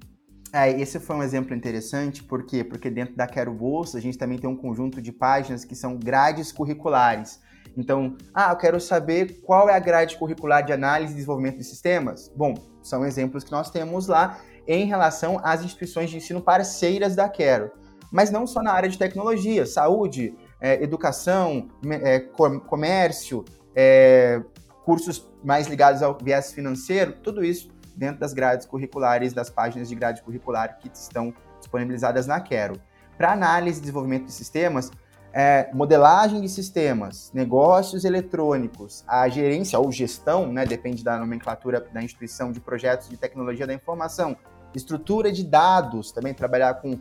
É, 0.53 0.81
esse 0.81 0.99
foi 0.99 1.17
um 1.17 1.23
exemplo 1.23 1.55
interessante, 1.55 2.23
por 2.23 2.47
quê? 2.47 2.65
Porque 2.65 2.89
dentro 2.89 3.15
da 3.15 3.27
Quero 3.27 3.53
Bolsa 3.53 3.99
a 3.99 4.01
gente 4.01 4.17
também 4.17 4.39
tem 4.39 4.49
um 4.49 4.57
conjunto 4.57 5.03
de 5.03 5.13
páginas 5.13 5.65
que 5.65 5.75
são 5.75 5.99
grades 5.99 6.51
curriculares. 6.51 7.41
Então, 7.77 8.17
ah, 8.35 8.51
eu 8.51 8.57
quero 8.57 8.81
saber 8.81 9.41
qual 9.43 9.69
é 9.69 9.75
a 9.75 9.79
grade 9.79 10.17
curricular 10.17 10.65
de 10.65 10.73
análise 10.73 11.13
e 11.13 11.17
desenvolvimento 11.17 11.59
de 11.59 11.65
sistemas. 11.65 12.31
Bom, 12.35 12.55
são 12.83 13.05
exemplos 13.05 13.45
que 13.45 13.51
nós 13.51 13.71
temos 13.71 14.07
lá 14.07 14.39
em 14.67 14.87
relação 14.87 15.41
às 15.43 15.63
instituições 15.63 16.11
de 16.11 16.17
ensino 16.17 16.41
parceiras 16.41 17.15
da 17.15 17.29
Quero. 17.29 17.71
Mas 18.11 18.31
não 18.31 18.47
só 18.47 18.63
na 18.63 18.73
área 18.73 18.89
de 18.89 18.99
tecnologia, 18.99 19.67
saúde, 19.67 20.35
é, 20.61 20.83
educação, 20.83 21.69
é, 22.03 22.21
comércio, 22.21 23.45
é, 23.75 24.43
cursos 24.85 25.29
mais 25.45 25.67
ligados 25.67 26.03
ao 26.03 26.17
viés 26.17 26.53
financeiro, 26.53 27.13
tudo 27.23 27.45
isso 27.45 27.71
dentro 27.97 28.21
das 28.21 28.33
grades 28.33 28.67
curriculares, 28.67 29.33
das 29.33 29.51
páginas 29.51 29.89
de 29.89 29.95
grade 29.95 30.23
curricular 30.23 30.79
que 30.79 30.91
estão 30.95 31.35
disponibilizadas 31.59 32.27
na 32.27 32.41
Quero. 32.41 32.81
Para 33.17 33.33
análise 33.33 33.79
e 33.79 33.81
desenvolvimento 33.81 34.27
de 34.27 34.33
sistemas, 34.33 34.91
é, 35.39 35.69
modelagem 35.75 36.41
de 36.41 36.49
sistemas, 36.49 37.31
negócios 37.35 38.07
eletrônicos, 38.07 39.05
a 39.07 39.29
gerência 39.29 39.79
ou 39.79 39.93
gestão, 39.93 40.51
né, 40.51 40.65
depende 40.65 41.05
da 41.05 41.19
nomenclatura 41.19 41.87
da 41.93 42.03
instituição 42.03 42.51
de 42.51 42.59
projetos 42.59 43.07
de 43.11 43.19
tecnologia 43.19 43.67
da 43.67 43.75
informação, 43.75 44.35
estrutura 44.75 45.31
de 45.31 45.45
dados, 45.45 46.11
também 46.11 46.33
trabalhar 46.33 46.81
com, 46.81 46.99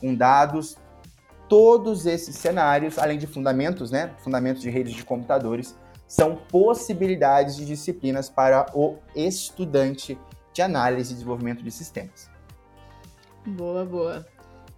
com 0.00 0.14
dados, 0.14 0.78
todos 1.46 2.06
esses 2.06 2.36
cenários, 2.36 2.98
além 2.98 3.18
de 3.18 3.26
fundamentos, 3.26 3.90
né, 3.90 4.14
fundamentos 4.16 4.62
de 4.62 4.70
redes 4.70 4.94
de 4.94 5.04
computadores, 5.04 5.76
são 6.08 6.36
possibilidades 6.36 7.54
de 7.54 7.66
disciplinas 7.66 8.30
para 8.30 8.64
o 8.72 8.96
estudante 9.14 10.18
de 10.54 10.62
análise 10.62 11.12
e 11.12 11.14
desenvolvimento 11.16 11.62
de 11.62 11.70
sistemas. 11.70 12.30
Boa, 13.44 13.84
boa. 13.84 14.26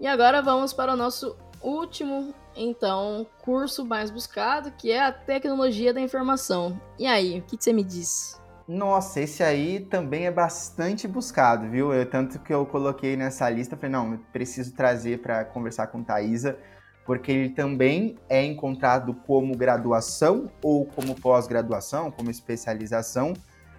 E 0.01 0.09
agora 0.09 0.43
vamos 0.43 0.73
para 0.73 0.93
o 0.93 0.97
nosso 0.97 1.37
último, 1.63 2.35
então, 2.57 3.27
curso 3.43 3.85
mais 3.85 4.11
buscado, 4.11 4.71
que 4.73 4.91
é 4.91 5.05
a 5.05 5.13
tecnologia 5.13 5.93
da 5.93 6.01
informação. 6.01 6.81
E 6.99 7.07
aí, 7.07 7.39
o 7.39 7.43
que, 7.43 7.57
você 7.59 7.73
me 7.73 7.85
diz? 7.85 8.41
Nossa, 8.67 9.21
esse 9.21 9.43
aí 9.43 9.81
também 9.81 10.27
é 10.27 10.31
bastante 10.31 11.07
buscado, 11.07 11.69
viu? 11.69 11.93
Eu, 11.93 12.09
tanto 12.09 12.39
que 12.41 12.53
eu 12.53 12.67
coloquei 12.67 13.17
nessa 13.17 13.49
lista, 13.49 13.77
falei, 13.77 13.91
não, 13.91 14.19
preciso 14.33 14.75
trazer 14.75 15.21
para 15.21 15.45
conversar 15.45 15.87
com 15.89 16.03
Thaisa, 16.03 16.59
porque 17.05 17.31
ele 17.31 17.51
também 17.51 18.17
é 18.29 18.45
encontrado 18.45 19.15
como 19.27 19.57
graduação 19.57 20.51
ou 20.63 20.85
como 20.85 21.15
pós-graduação, 21.15 22.11
como 22.11 22.31
especialização. 22.31 23.35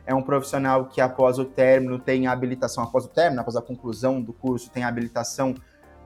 É 0.05 0.15
um 0.15 0.21
profissional 0.21 0.85
que 0.85 1.01
após 1.01 1.37
o 1.37 1.43
término 1.43 1.99
tem 1.99 2.27
habilitação, 2.27 2.81
após 2.81 3.03
o 3.03 3.09
término, 3.09 3.41
após 3.41 3.57
a 3.57 3.61
conclusão 3.61 4.21
do 4.21 4.31
curso, 4.31 4.71
tem 4.71 4.85
habilitação 4.85 5.53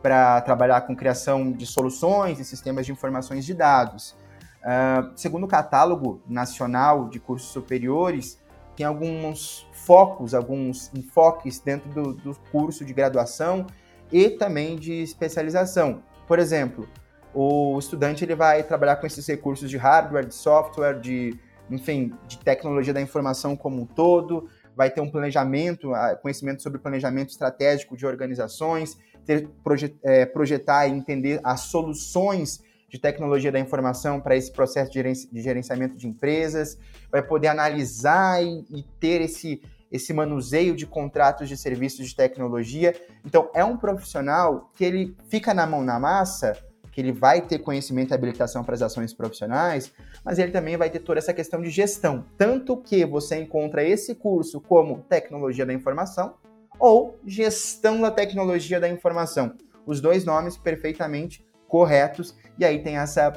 para 0.02 0.42
trabalhar 0.42 0.82
com 0.82 0.96
criação 0.96 1.52
de 1.52 1.66
soluções 1.66 2.40
e 2.40 2.46
sistemas 2.46 2.86
de 2.86 2.92
informações 2.92 3.46
de 3.46 3.54
dados. 3.54 4.16
Uh, 4.62 5.12
segundo 5.16 5.46
o 5.46 5.48
catálogo 5.48 6.22
nacional 6.28 7.10
de 7.10 7.20
cursos 7.20 7.50
superiores, 7.50 8.40
tem 8.76 8.86
alguns 8.86 9.68
focos, 9.74 10.34
alguns 10.34 10.92
enfoques 10.94 11.60
dentro 11.60 11.90
do, 11.90 12.14
do 12.14 12.36
curso 12.52 12.86
de 12.86 12.94
graduação 12.94 13.66
e 14.12 14.30
também 14.30 14.76
de 14.76 15.02
especialização. 15.02 16.04
Por 16.28 16.40
exemplo, 16.40 16.88
o 17.34 17.78
estudante 17.80 18.24
ele 18.24 18.36
vai 18.36 18.64
trabalhar 18.64 18.98
com 18.98 19.08
esses 19.08 19.26
recursos 19.26 19.70
de 19.70 19.78
hardware, 19.78 20.26
de 20.26 20.36
software, 20.36 21.00
de, 21.00 21.38
enfim, 21.70 22.14
de 22.28 22.38
tecnologia 22.38 22.94
da 22.94 23.02
informação 23.02 23.56
como 23.56 23.82
um 23.82 23.86
todo, 23.86 24.50
vai 24.76 24.90
ter 24.90 25.02
um 25.02 25.10
planejamento, 25.10 25.94
ah, 25.94 26.16
conhecimento 26.16 26.62
sobre 26.62 26.80
planejamento 26.80 27.30
estratégico 27.30 27.96
de 27.96 28.06
organizações, 28.06 28.98
ter, 29.39 29.50
é, 30.04 30.26
projetar 30.26 30.88
e 30.88 30.91
entender 30.91 31.39
as 31.44 31.62
soluções 31.62 32.62
de 32.89 33.00
tecnologia 33.00 33.52
da 33.52 33.60
informação 33.60 34.20
para 34.20 34.36
esse 34.36 34.52
processo 34.52 34.91
de 34.91 35.41
gerenciamento 35.41 35.96
de 35.96 36.08
empresas, 36.08 36.78
vai 37.10 37.22
poder 37.22 37.48
analisar 37.48 38.44
e, 38.44 38.65
e 38.70 38.84
ter 39.00 39.22
esse, 39.22 39.62
esse 39.89 40.13
manuseio 40.13 40.76
de 40.76 40.86
contratos 40.86 41.48
de 41.48 41.56
serviços 41.56 42.10
de 42.10 42.15
tecnologia. 42.15 42.94
Então, 43.26 43.50
é 43.54 43.63
um 43.63 43.78
profissional 43.78 44.70
que 44.76 44.84
ele 44.84 45.15
fica 45.30 45.54
na 45.54 45.65
mão 45.65 45.86
na 45.86 45.98
massa, 45.98 46.58
que 46.91 47.00
ele 47.00 47.13
vai 47.13 47.41
ter 47.41 47.60
conhecimento 47.60 48.12
e 48.12 48.13
habilitação 48.13 48.62
para 48.62 48.76
as 48.76 48.82
ações 48.82 49.13
profissionais, 49.13 49.94
mas 50.26 50.38
ele 50.38 50.52
também 50.52 50.76
vai 50.76 50.89
ter 50.89 51.00
toda 51.00 51.20
essa 51.20 51.34
questão 51.34 51.62
de 51.62 51.70
gestão. 51.70 52.26
Tanto 52.38 52.76
que 52.76 53.06
você 53.06 53.38
encontra 53.38 53.82
esse 53.82 54.13
curso 54.13 54.60
como 54.60 55.06
tecnologia 55.08 55.65
da 55.65 55.72
informação, 55.72 56.36
ou 56.82 57.20
gestão 57.26 58.02
da 58.02 58.10
tecnologia 58.10 58.80
da 58.80 58.89
informação. 58.89 59.54
Os 59.86 60.02
dois 60.02 60.26
nomes 60.26 60.58
perfeitamente 60.58 61.46
corretos, 61.67 62.36
e 62.58 62.65
aí 62.65 62.82
tem 62.82 62.98
essa, 62.98 63.32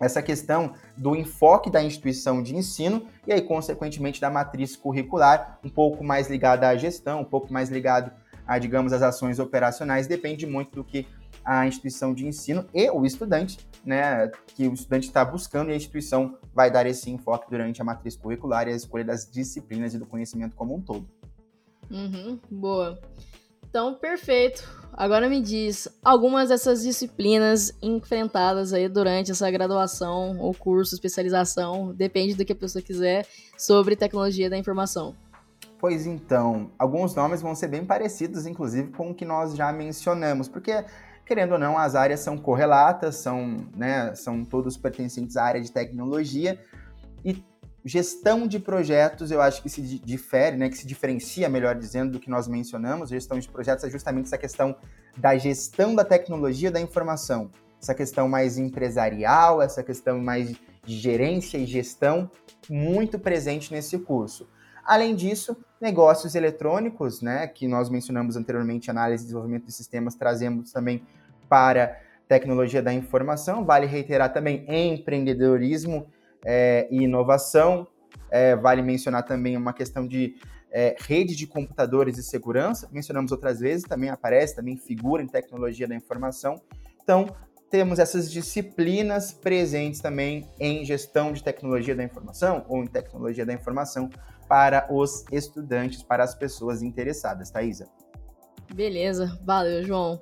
essa 0.00 0.22
questão 0.22 0.72
do 0.96 1.14
enfoque 1.14 1.70
da 1.70 1.82
instituição 1.82 2.42
de 2.42 2.56
ensino 2.56 3.06
e 3.26 3.32
aí, 3.34 3.42
consequentemente, 3.42 4.18
da 4.18 4.30
matriz 4.30 4.74
curricular, 4.74 5.60
um 5.62 5.68
pouco 5.68 6.02
mais 6.02 6.30
ligada 6.30 6.66
à 6.68 6.74
gestão, 6.74 7.20
um 7.20 7.24
pouco 7.24 7.52
mais 7.52 7.68
ligado 7.68 8.10
a, 8.46 8.58
digamos, 8.58 8.94
as 8.94 9.02
ações 9.02 9.38
operacionais, 9.38 10.06
depende 10.06 10.46
muito 10.46 10.74
do 10.74 10.82
que 10.82 11.06
a 11.44 11.66
instituição 11.66 12.14
de 12.14 12.26
ensino 12.26 12.66
e 12.74 12.90
o 12.90 13.04
estudante, 13.04 13.58
né, 13.84 14.30
que 14.46 14.66
o 14.66 14.72
estudante 14.72 15.06
está 15.06 15.24
buscando 15.24 15.70
e 15.70 15.74
a 15.74 15.76
instituição 15.76 16.36
vai 16.54 16.70
dar 16.70 16.86
esse 16.86 17.10
enfoque 17.10 17.50
durante 17.50 17.80
a 17.80 17.84
matriz 17.84 18.16
curricular 18.16 18.66
e 18.66 18.72
a 18.72 18.76
escolha 18.76 19.04
das 19.04 19.30
disciplinas 19.30 19.94
e 19.94 19.98
do 19.98 20.06
conhecimento 20.06 20.56
como 20.56 20.74
um 20.74 20.80
todo. 20.80 21.06
Uhum, 21.90 22.38
boa. 22.50 22.98
Então, 23.68 23.94
perfeito. 23.94 24.80
Agora 24.92 25.28
me 25.28 25.40
diz 25.40 25.88
algumas 26.04 26.48
dessas 26.48 26.82
disciplinas 26.82 27.72
enfrentadas 27.80 28.72
aí 28.72 28.88
durante 28.88 29.30
essa 29.30 29.50
graduação 29.50 30.38
ou 30.38 30.52
curso, 30.52 30.94
especialização, 30.94 31.94
depende 31.94 32.34
do 32.34 32.44
que 32.44 32.52
a 32.52 32.56
pessoa 32.56 32.82
quiser, 32.82 33.26
sobre 33.56 33.96
tecnologia 33.96 34.50
da 34.50 34.58
informação. 34.58 35.14
Pois 35.78 36.06
então, 36.06 36.70
alguns 36.78 37.14
nomes 37.14 37.40
vão 37.40 37.54
ser 37.54 37.68
bem 37.68 37.84
parecidos, 37.84 38.44
inclusive, 38.46 38.90
com 38.90 39.10
o 39.10 39.14
que 39.14 39.24
nós 39.24 39.54
já 39.54 39.72
mencionamos, 39.72 40.48
porque, 40.48 40.84
querendo 41.24 41.52
ou 41.52 41.58
não, 41.58 41.78
as 41.78 41.94
áreas 41.94 42.20
são 42.20 42.36
correlatas, 42.36 43.16
são, 43.16 43.66
né, 43.74 44.14
são 44.14 44.44
todos 44.44 44.76
pertencentes 44.76 45.36
à 45.36 45.44
área 45.44 45.60
de 45.60 45.72
tecnologia, 45.72 46.60
e 47.24 47.42
Gestão 47.84 48.46
de 48.46 48.58
projetos, 48.58 49.30
eu 49.30 49.40
acho 49.40 49.62
que 49.62 49.68
se 49.68 49.80
difere, 49.80 50.56
né, 50.56 50.68
que 50.68 50.76
se 50.76 50.86
diferencia, 50.86 51.48
melhor 51.48 51.74
dizendo, 51.74 52.12
do 52.12 52.20
que 52.20 52.28
nós 52.28 52.46
mencionamos. 52.46 53.08
Gestão 53.08 53.38
de 53.38 53.48
projetos 53.48 53.84
é 53.84 53.90
justamente 53.90 54.26
essa 54.26 54.36
questão 54.36 54.76
da 55.16 55.36
gestão 55.36 55.94
da 55.94 56.04
tecnologia 56.04 56.70
da 56.70 56.80
informação, 56.80 57.50
essa 57.80 57.94
questão 57.94 58.28
mais 58.28 58.58
empresarial, 58.58 59.62
essa 59.62 59.82
questão 59.82 60.18
mais 60.18 60.50
de 60.84 60.98
gerência 60.98 61.56
e 61.56 61.64
gestão, 61.64 62.30
muito 62.68 63.18
presente 63.18 63.72
nesse 63.72 63.98
curso. 63.98 64.46
Além 64.84 65.14
disso, 65.14 65.56
negócios 65.80 66.34
eletrônicos, 66.34 67.22
né, 67.22 67.46
que 67.46 67.66
nós 67.66 67.88
mencionamos 67.88 68.36
anteriormente, 68.36 68.90
análise 68.90 69.22
e 69.22 69.26
desenvolvimento 69.26 69.66
de 69.66 69.72
sistemas, 69.72 70.14
trazemos 70.14 70.70
também 70.70 71.02
para 71.48 71.98
tecnologia 72.28 72.82
da 72.82 72.92
informação. 72.92 73.64
Vale 73.64 73.86
reiterar 73.86 74.32
também 74.32 74.64
empreendedorismo 74.68 76.06
é, 76.44 76.88
e 76.90 77.02
inovação. 77.02 77.86
É, 78.30 78.54
vale 78.54 78.82
mencionar 78.82 79.24
também 79.24 79.56
uma 79.56 79.72
questão 79.72 80.06
de 80.06 80.36
é, 80.70 80.96
rede 81.00 81.34
de 81.34 81.46
computadores 81.46 82.16
e 82.18 82.22
segurança. 82.22 82.88
Mencionamos 82.92 83.32
outras 83.32 83.60
vezes, 83.60 83.84
também 83.84 84.10
aparece, 84.10 84.54
também 84.54 84.76
figura 84.76 85.22
em 85.22 85.26
tecnologia 85.26 85.86
da 85.86 85.94
informação. 85.94 86.60
Então, 87.02 87.26
temos 87.70 87.98
essas 87.98 88.30
disciplinas 88.30 89.32
presentes 89.32 90.00
também 90.00 90.48
em 90.58 90.84
gestão 90.84 91.32
de 91.32 91.42
tecnologia 91.42 91.94
da 91.94 92.02
informação 92.02 92.64
ou 92.68 92.82
em 92.82 92.86
tecnologia 92.86 93.46
da 93.46 93.52
informação 93.52 94.10
para 94.48 94.88
os 94.90 95.24
estudantes, 95.30 96.02
para 96.02 96.24
as 96.24 96.34
pessoas 96.34 96.82
interessadas, 96.82 97.50
Thaisa. 97.50 97.88
Beleza, 98.74 99.38
valeu, 99.44 99.84
João. 99.84 100.20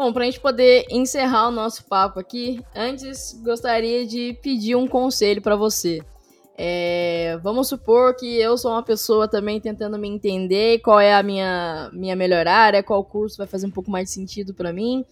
Bom, 0.00 0.14
para 0.14 0.22
a 0.22 0.24
gente 0.24 0.40
poder 0.40 0.86
encerrar 0.90 1.48
o 1.48 1.50
nosso 1.50 1.84
papo 1.84 2.18
aqui, 2.18 2.64
antes 2.74 3.38
gostaria 3.44 4.06
de 4.06 4.32
pedir 4.40 4.74
um 4.74 4.88
conselho 4.88 5.42
para 5.42 5.56
você. 5.56 6.00
É, 6.56 7.38
vamos 7.42 7.68
supor 7.68 8.16
que 8.16 8.40
eu 8.40 8.56
sou 8.56 8.70
uma 8.70 8.82
pessoa 8.82 9.28
também 9.28 9.60
tentando 9.60 9.98
me 9.98 10.08
entender 10.08 10.78
qual 10.78 10.98
é 10.98 11.12
a 11.12 11.22
minha, 11.22 11.90
minha 11.92 12.16
melhor 12.16 12.48
área, 12.48 12.82
qual 12.82 13.04
curso 13.04 13.36
vai 13.36 13.46
fazer 13.46 13.66
um 13.66 13.70
pouco 13.70 13.90
mais 13.90 14.08
de 14.08 14.14
sentido 14.14 14.54
para 14.54 14.72
mim. 14.72 15.04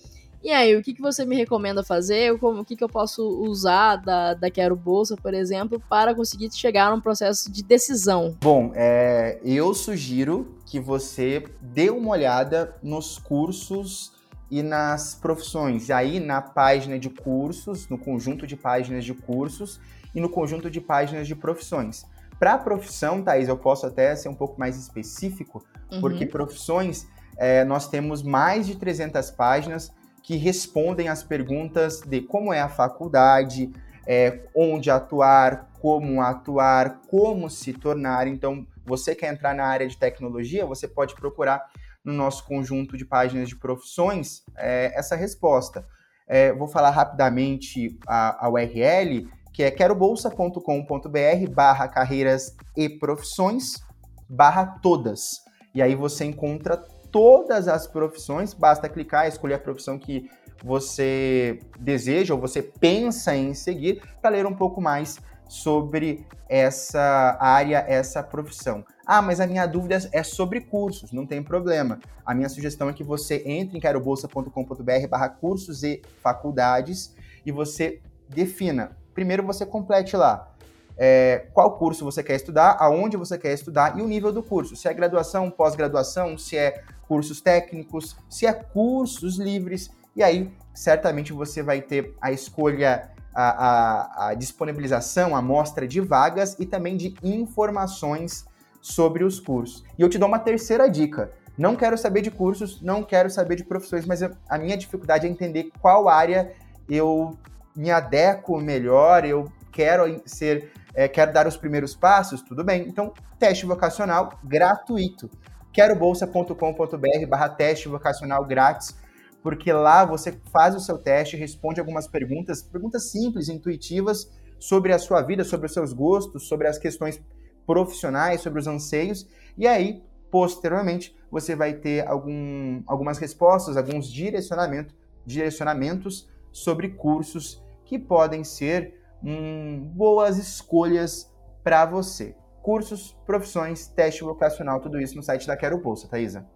E 0.43 0.51
aí, 0.51 0.75
o 0.75 0.83
que, 0.83 0.95
que 0.95 1.03
você 1.03 1.27
me 1.27 1.37
recomenda 1.37 1.85
fazer? 1.85 2.39
Como, 2.39 2.63
o 2.63 2.65
que, 2.65 2.75
que 2.75 2.83
eu 2.83 2.89
posso 2.89 3.29
usar 3.43 3.97
da, 3.97 4.33
da 4.33 4.51
Quero 4.51 4.75
Bolsa, 4.75 5.17
por 5.17 5.35
exemplo, 5.35 5.79
para 5.87 6.15
conseguir 6.15 6.51
chegar 6.55 6.91
num 6.91 7.01
processo 7.03 7.53
de 7.53 7.63
decisão? 7.63 8.39
Bom, 8.41 8.73
é, 8.75 9.39
eu 9.45 9.75
sugiro 9.75 10.57
que 10.65 10.81
você 10.81 11.45
dê 11.61 11.91
uma 11.91 12.13
olhada 12.13 12.75
nos 12.83 13.19
cursos 13.19 14.17
e 14.51 14.63
nas 14.63 15.15
profissões. 15.15 15.89
E 15.89 15.93
aí, 15.93 16.21
na 16.21 16.41
página 16.41 16.99
de 16.99 17.11
cursos, 17.11 17.89
no 17.89 17.99
conjunto 17.99 18.47
de 18.47 18.57
páginas 18.57 19.05
de 19.05 19.15
cursos 19.15 19.81
e 20.15 20.21
no 20.21 20.29
conjunto 20.29 20.71
de 20.71 20.81
páginas 20.81 21.27
de 21.27 21.35
profissões. 21.35 22.07
Para 22.39 22.55
a 22.55 22.59
profissão, 22.59 23.23
Thaís, 23.23 23.49
eu 23.49 23.57
posso 23.57 23.87
até 23.87 24.15
ser 24.15 24.29
um 24.29 24.35
pouco 24.35 24.59
mais 24.59 24.77
específico, 24.77 25.65
uhum. 25.91 26.01
porque 26.01 26.25
profissões, 26.25 27.07
é, 27.37 27.65
nós 27.65 27.89
temos 27.89 28.23
mais 28.23 28.67
de 28.67 28.77
300 28.77 29.31
páginas 29.33 29.93
que 30.23 30.37
respondem 30.37 31.09
às 31.09 31.23
perguntas 31.23 32.01
de 32.01 32.21
como 32.21 32.53
é 32.53 32.61
a 32.61 32.69
faculdade, 32.69 33.73
é, 34.07 34.41
onde 34.55 34.91
atuar, 34.91 35.69
como 35.81 36.23
atuar, 36.23 37.01
como 37.09 37.51
se 37.51 37.73
tornar. 37.73 38.27
Então, 38.27 38.67
você 38.85 39.15
quer 39.15 39.33
entrar 39.33 39.55
na 39.55 39.65
área 39.65 39.87
de 39.87 39.97
tecnologia, 39.97 40.65
você 40.65 40.87
pode 40.87 41.15
procurar 41.15 41.69
no 42.09 42.15
nosso 42.15 42.45
conjunto 42.45 42.97
de 42.97 43.05
páginas 43.05 43.49
de 43.49 43.57
profissões 43.57 44.43
é, 44.57 44.93
essa 44.99 45.15
resposta. 45.15 45.87
É, 46.27 46.53
vou 46.53 46.67
falar 46.67 46.91
rapidamente 46.91 47.99
a, 48.07 48.47
a 48.47 48.51
URL, 48.51 49.29
que 49.53 49.63
é 49.63 49.71
querobolsa.com.br 49.71 51.51
barra 51.55 51.87
carreiras 51.87 52.57
e 52.77 52.89
profissões 52.89 53.83
barra 54.29 54.79
todas. 54.83 55.43
E 55.75 55.83
aí 55.83 55.95
você 55.95 56.25
encontra 56.25 56.77
todas 57.11 57.69
as 57.69 57.87
profissões, 57.87 58.53
basta 58.55 58.89
clicar, 58.89 59.27
escolher 59.27 59.55
a 59.55 59.59
profissão 59.59 59.99
que 59.99 60.31
você 60.63 61.61
deseja 61.79 62.35
ou 62.35 62.41
você 62.41 62.63
pensa 62.63 63.35
em 63.35 63.55
seguir 63.55 64.03
para 64.21 64.31
ler 64.31 64.47
um 64.47 64.55
pouco 64.55 64.81
mais 64.81 65.19
sobre 65.49 66.27
essa 66.49 67.37
área, 67.41 67.85
essa 67.89 68.23
profissão. 68.23 68.85
Ah, 69.07 69.23
mas 69.23 69.41
a 69.41 69.47
minha 69.47 69.67
dúvida 69.67 69.99
é 70.13 70.23
sobre 70.23 70.61
cursos, 70.61 71.13
não 71.13 71.27
tem 71.27 71.43
problema. 71.43 71.99
A 72.25 72.35
minha 72.35 72.49
sugestão 72.49 72.89
é 72.89 72.93
que 72.93 73.03
você 73.03 73.43
entre 73.47 73.77
em 73.77 73.81
querobolsa.com.br 73.81 75.09
barra 75.09 75.29
cursos 75.29 75.83
e 75.83 76.03
faculdades 76.23 77.15
e 77.45 77.51
você 77.51 78.01
defina. 78.29 78.97
Primeiro 79.15 79.43
você 79.43 79.65
complete 79.65 80.17
lá 80.17 80.53
é, 80.99 81.47
qual 81.55 81.79
curso 81.79 82.05
você 82.05 82.23
quer 82.25 82.35
estudar, 82.35 82.77
aonde 82.81 83.17
você 83.17 83.39
quer 83.39 83.53
estudar 83.55 83.97
e 83.97 84.03
o 84.03 84.09
nível 84.09 84.33
do 84.33 84.43
curso. 84.43 84.75
Se 84.75 84.89
é 84.89 84.93
graduação, 84.93 85.49
pós-graduação, 85.49 86.37
se 86.37 86.57
é 86.57 86.83
cursos 87.07 87.41
técnicos, 87.41 88.17
se 88.29 88.45
é 88.45 88.53
cursos 88.53 89.39
livres. 89.39 89.91
E 90.17 90.23
aí 90.23 90.51
certamente 90.75 91.33
você 91.33 91.63
vai 91.63 91.81
ter 91.81 92.15
a 92.21 92.33
escolha, 92.33 93.11
a, 93.41 93.51
a, 93.51 94.29
a 94.31 94.35
disponibilização, 94.35 95.37
a 95.37 95.39
amostra 95.39 95.87
de 95.87 96.01
vagas 96.01 96.57
e 96.59 96.67
também 96.67 96.97
de 96.97 97.15
informações 97.23 98.45
sobre 98.81 99.23
os 99.23 99.39
cursos. 99.39 99.85
E 99.97 100.03
eu 100.03 100.09
te 100.09 100.19
dou 100.19 100.27
uma 100.27 100.41
terceira 100.41 100.91
dica. 100.91 101.31
Não 101.57 101.77
quero 101.77 101.97
saber 101.97 102.21
de 102.21 102.33
cursos, 102.33 102.83
não 102.83 103.05
quero 103.05 103.31
saber 103.31 103.55
de 103.55 103.63
profissões, 103.63 104.05
mas 104.05 104.23
eu, 104.23 104.33
a 104.49 104.59
minha 104.59 104.77
dificuldade 104.77 105.25
é 105.25 105.31
entender 105.31 105.71
qual 105.81 106.09
área 106.09 106.53
eu 106.89 107.39
me 107.77 107.93
adequo 107.93 108.61
melhor, 108.61 109.25
eu 109.25 109.53
quero 109.71 110.21
ser, 110.27 110.73
é, 110.93 111.07
quero 111.07 111.33
dar 111.33 111.47
os 111.47 111.57
primeiros 111.57 111.95
passos, 111.95 112.43
tudo 112.43 112.65
bem. 112.65 112.89
Então, 112.89 113.15
teste 113.39 113.65
vocacional 113.65 114.37
gratuito. 114.43 115.31
querobolsa.com.br 115.73 117.27
barra 117.29 117.49
teste 117.51 117.89
vocacional 117.89 118.45
grátis, 118.45 118.97
porque 119.43 119.73
lá 119.73 120.05
você 120.05 120.39
faz 120.53 120.75
o 120.75 120.81
seu 120.81 120.99
teste, 120.99 121.37
responde 121.37 121.81
algumas 121.81 122.07
perguntas, 122.07 122.63
perguntas 122.63 123.11
simples, 123.11 123.49
intuitivas, 123.49 124.31
sobre 124.59 124.93
a 124.93 124.99
sua 124.99 125.23
vida, 125.23 125.45
sobre 125.45 125.67
os 125.67 125.73
seus 125.73 125.93
gostos, 125.93 126.49
sobre 126.49 126.67
as 126.67 126.79
questões 126.79 127.21
profissionais, 127.67 128.41
sobre 128.41 128.59
os 128.59 128.67
anseios, 128.67 129.29
e 129.57 129.67
aí 129.67 130.03
Posteriormente, 130.31 131.17
você 131.31 131.57
vai 131.57 131.75
ter 131.75 132.07
algum, 132.07 132.83
algumas 132.87 133.19
respostas, 133.19 133.77
alguns 133.77 134.11
direcionamento, 134.11 134.95
direcionamentos 135.25 136.29
sobre 136.53 136.91
cursos 136.91 137.63
que 137.85 137.99
podem 137.99 138.45
ser 138.45 138.95
hum, 139.23 139.91
boas 139.95 140.37
escolhas 140.37 141.33
para 141.65 141.87
você. 141.87 142.37
Cursos, 142.63 143.17
profissões, 143.25 143.87
teste 143.87 144.23
vocacional, 144.23 144.81
tudo 144.81 145.01
isso 145.01 145.17
no 145.17 145.23
site 145.23 145.47
da 145.47 145.57
Quero 145.57 145.79
Bolsa, 145.79 146.09
Thaisa. 146.09 146.47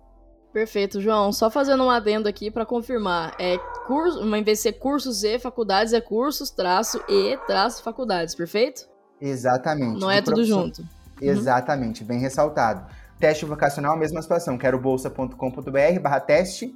Perfeito, 0.52 1.00
João. 1.00 1.32
Só 1.32 1.50
fazendo 1.50 1.82
um 1.82 1.90
adendo 1.90 2.28
aqui 2.28 2.50
para 2.50 2.66
confirmar. 2.66 3.34
É 3.38 3.56
curso, 3.86 4.20
em 4.22 4.42
vez 4.42 4.58
de 4.58 4.62
ser 4.62 4.72
cursos 4.74 5.24
e 5.24 5.38
faculdades, 5.38 5.92
é 5.92 6.00
cursos, 6.00 6.50
traço 6.50 7.02
e 7.08 7.38
traço 7.46 7.82
faculdades, 7.82 8.34
perfeito? 8.34 8.86
Exatamente. 9.20 10.00
Não 10.00 10.10
é 10.10 10.20
tudo 10.20 10.44
junto. 10.44 10.84
Exatamente, 11.20 12.04
bem 12.04 12.18
ressaltado. 12.18 12.84
Teste 13.18 13.44
vocacional, 13.44 13.96
mesma 13.96 14.20
situação. 14.20 14.58
Quero 14.58 14.78
bolsa.com.br 14.78 16.00
barra 16.02 16.20
teste, 16.20 16.74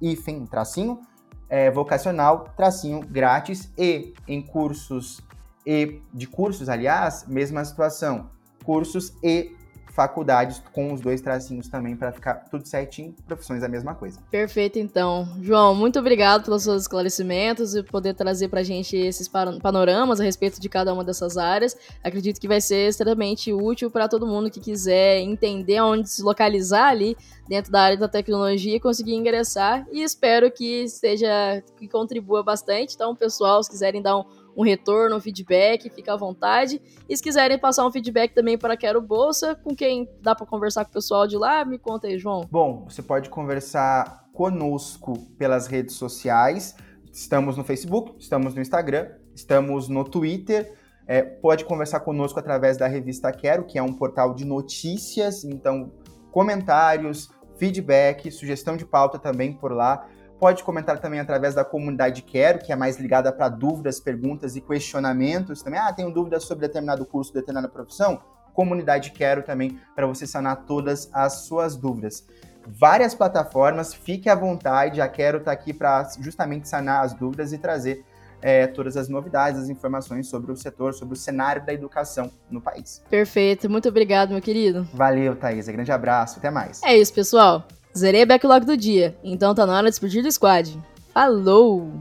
hífen, 0.00 0.46
tracinho, 0.46 1.00
é, 1.48 1.70
vocacional, 1.70 2.48
tracinho, 2.56 3.00
grátis. 3.06 3.70
E 3.78 4.14
em 4.26 4.42
cursos, 4.42 5.20
e 5.64 6.00
de 6.12 6.26
cursos, 6.26 6.68
aliás, 6.68 7.24
mesma 7.28 7.64
situação. 7.64 8.30
Cursos 8.64 9.12
e 9.22 9.54
faculdades 9.92 10.62
com 10.72 10.92
os 10.92 11.00
dois 11.00 11.20
tracinhos 11.20 11.68
também 11.68 11.94
para 11.94 12.10
ficar 12.12 12.34
tudo 12.50 12.66
certinho, 12.66 13.14
profissões 13.26 13.62
a 13.62 13.68
mesma 13.68 13.94
coisa. 13.94 14.18
Perfeito, 14.30 14.78
então. 14.78 15.28
João, 15.40 15.74
muito 15.74 15.98
obrigado 15.98 16.44
pelos 16.44 16.62
seus 16.62 16.82
esclarecimentos 16.82 17.74
e 17.74 17.82
poder 17.82 18.14
trazer 18.14 18.48
para 18.48 18.60
a 18.60 18.64
gente 18.64 18.96
esses 18.96 19.28
panoramas 19.28 20.20
a 20.20 20.24
respeito 20.24 20.60
de 20.60 20.68
cada 20.68 20.92
uma 20.94 21.04
dessas 21.04 21.36
áreas. 21.36 21.76
Acredito 22.02 22.40
que 22.40 22.48
vai 22.48 22.60
ser 22.60 22.88
extremamente 22.88 23.52
útil 23.52 23.90
para 23.90 24.08
todo 24.08 24.26
mundo 24.26 24.50
que 24.50 24.60
quiser 24.60 25.20
entender 25.20 25.80
onde 25.80 26.08
se 26.08 26.22
localizar 26.22 26.88
ali 26.88 27.16
dentro 27.46 27.70
da 27.70 27.82
área 27.82 27.96
da 27.96 28.08
tecnologia 28.08 28.76
e 28.76 28.80
conseguir 28.80 29.14
ingressar. 29.14 29.86
E 29.92 30.02
espero 30.02 30.50
que 30.50 30.88
seja 30.88 31.62
que 31.76 31.86
contribua 31.86 32.42
bastante. 32.42 32.94
Então, 32.94 33.14
pessoal, 33.14 33.62
se 33.62 33.70
quiserem 33.70 34.00
dar 34.00 34.16
um 34.16 34.24
um 34.56 34.62
retorno, 34.62 35.16
um 35.16 35.20
feedback, 35.20 35.88
fica 35.90 36.12
à 36.12 36.16
vontade. 36.16 36.80
E 37.08 37.16
se 37.16 37.22
quiserem 37.22 37.58
passar 37.58 37.86
um 37.86 37.90
feedback 37.90 38.34
também 38.34 38.58
para 38.58 38.76
Quero 38.76 39.00
Bolsa, 39.00 39.54
com 39.54 39.74
quem 39.74 40.08
dá 40.20 40.34
para 40.34 40.46
conversar 40.46 40.84
com 40.84 40.90
o 40.90 40.94
pessoal 40.94 41.26
de 41.26 41.36
lá, 41.36 41.64
me 41.64 41.78
conta 41.78 42.06
aí, 42.06 42.18
João. 42.18 42.46
Bom, 42.50 42.84
você 42.88 43.02
pode 43.02 43.30
conversar 43.30 44.28
conosco 44.32 45.14
pelas 45.38 45.66
redes 45.66 45.94
sociais. 45.96 46.74
Estamos 47.12 47.56
no 47.56 47.64
Facebook, 47.64 48.14
estamos 48.18 48.54
no 48.54 48.60
Instagram, 48.60 49.10
estamos 49.34 49.88
no 49.88 50.04
Twitter. 50.04 50.74
É, 51.06 51.22
pode 51.22 51.64
conversar 51.64 52.00
conosco 52.00 52.38
através 52.38 52.76
da 52.76 52.86
revista 52.86 53.32
Quero, 53.32 53.64
que 53.64 53.78
é 53.78 53.82
um 53.82 53.92
portal 53.92 54.34
de 54.34 54.44
notícias. 54.44 55.44
Então, 55.44 55.92
comentários, 56.30 57.30
feedback, 57.56 58.30
sugestão 58.30 58.76
de 58.76 58.86
pauta 58.86 59.18
também 59.18 59.52
por 59.52 59.72
lá 59.72 60.08
pode 60.42 60.64
comentar 60.64 60.98
também 60.98 61.20
através 61.20 61.54
da 61.54 61.64
comunidade 61.64 62.20
Quero, 62.20 62.58
que 62.58 62.72
é 62.72 62.74
mais 62.74 62.98
ligada 62.98 63.30
para 63.30 63.48
dúvidas, 63.48 64.00
perguntas 64.00 64.56
e 64.56 64.60
questionamentos 64.60 65.62
também. 65.62 65.78
Ah, 65.78 65.92
tenho 65.92 66.10
dúvidas 66.10 66.42
sobre 66.42 66.66
determinado 66.66 67.06
curso, 67.06 67.32
determinada 67.32 67.68
profissão? 67.68 68.20
Comunidade 68.52 69.12
Quero 69.12 69.44
também 69.44 69.78
para 69.94 70.04
você 70.04 70.26
sanar 70.26 70.64
todas 70.66 71.08
as 71.12 71.44
suas 71.44 71.76
dúvidas. 71.76 72.26
Várias 72.66 73.14
plataformas, 73.14 73.94
fique 73.94 74.28
à 74.28 74.34
vontade, 74.34 75.00
a 75.00 75.06
Quero 75.06 75.38
está 75.38 75.52
aqui 75.52 75.72
para 75.72 76.10
justamente 76.18 76.68
sanar 76.68 77.04
as 77.04 77.14
dúvidas 77.14 77.52
e 77.52 77.58
trazer 77.58 78.04
é, 78.40 78.66
todas 78.66 78.96
as 78.96 79.08
novidades, 79.08 79.60
as 79.60 79.68
informações 79.68 80.26
sobre 80.26 80.50
o 80.50 80.56
setor, 80.56 80.92
sobre 80.92 81.14
o 81.14 81.16
cenário 81.16 81.64
da 81.64 81.72
educação 81.72 82.32
no 82.50 82.60
país. 82.60 83.00
Perfeito, 83.08 83.70
muito 83.70 83.88
obrigado, 83.88 84.30
meu 84.30 84.42
querido. 84.42 84.88
Valeu, 84.92 85.36
Thaisa. 85.36 85.70
Grande 85.70 85.92
abraço, 85.92 86.40
até 86.40 86.50
mais. 86.50 86.82
É 86.82 86.98
isso, 86.98 87.14
pessoal. 87.14 87.64
Zerei 87.96 88.24
backlog 88.24 88.64
do 88.64 88.76
dia, 88.76 89.14
então 89.22 89.54
tá 89.54 89.66
na 89.66 89.76
hora 89.76 89.84
de 89.84 89.90
despedir 89.90 90.22
do 90.22 90.32
squad. 90.32 90.78
Falou! 91.12 91.92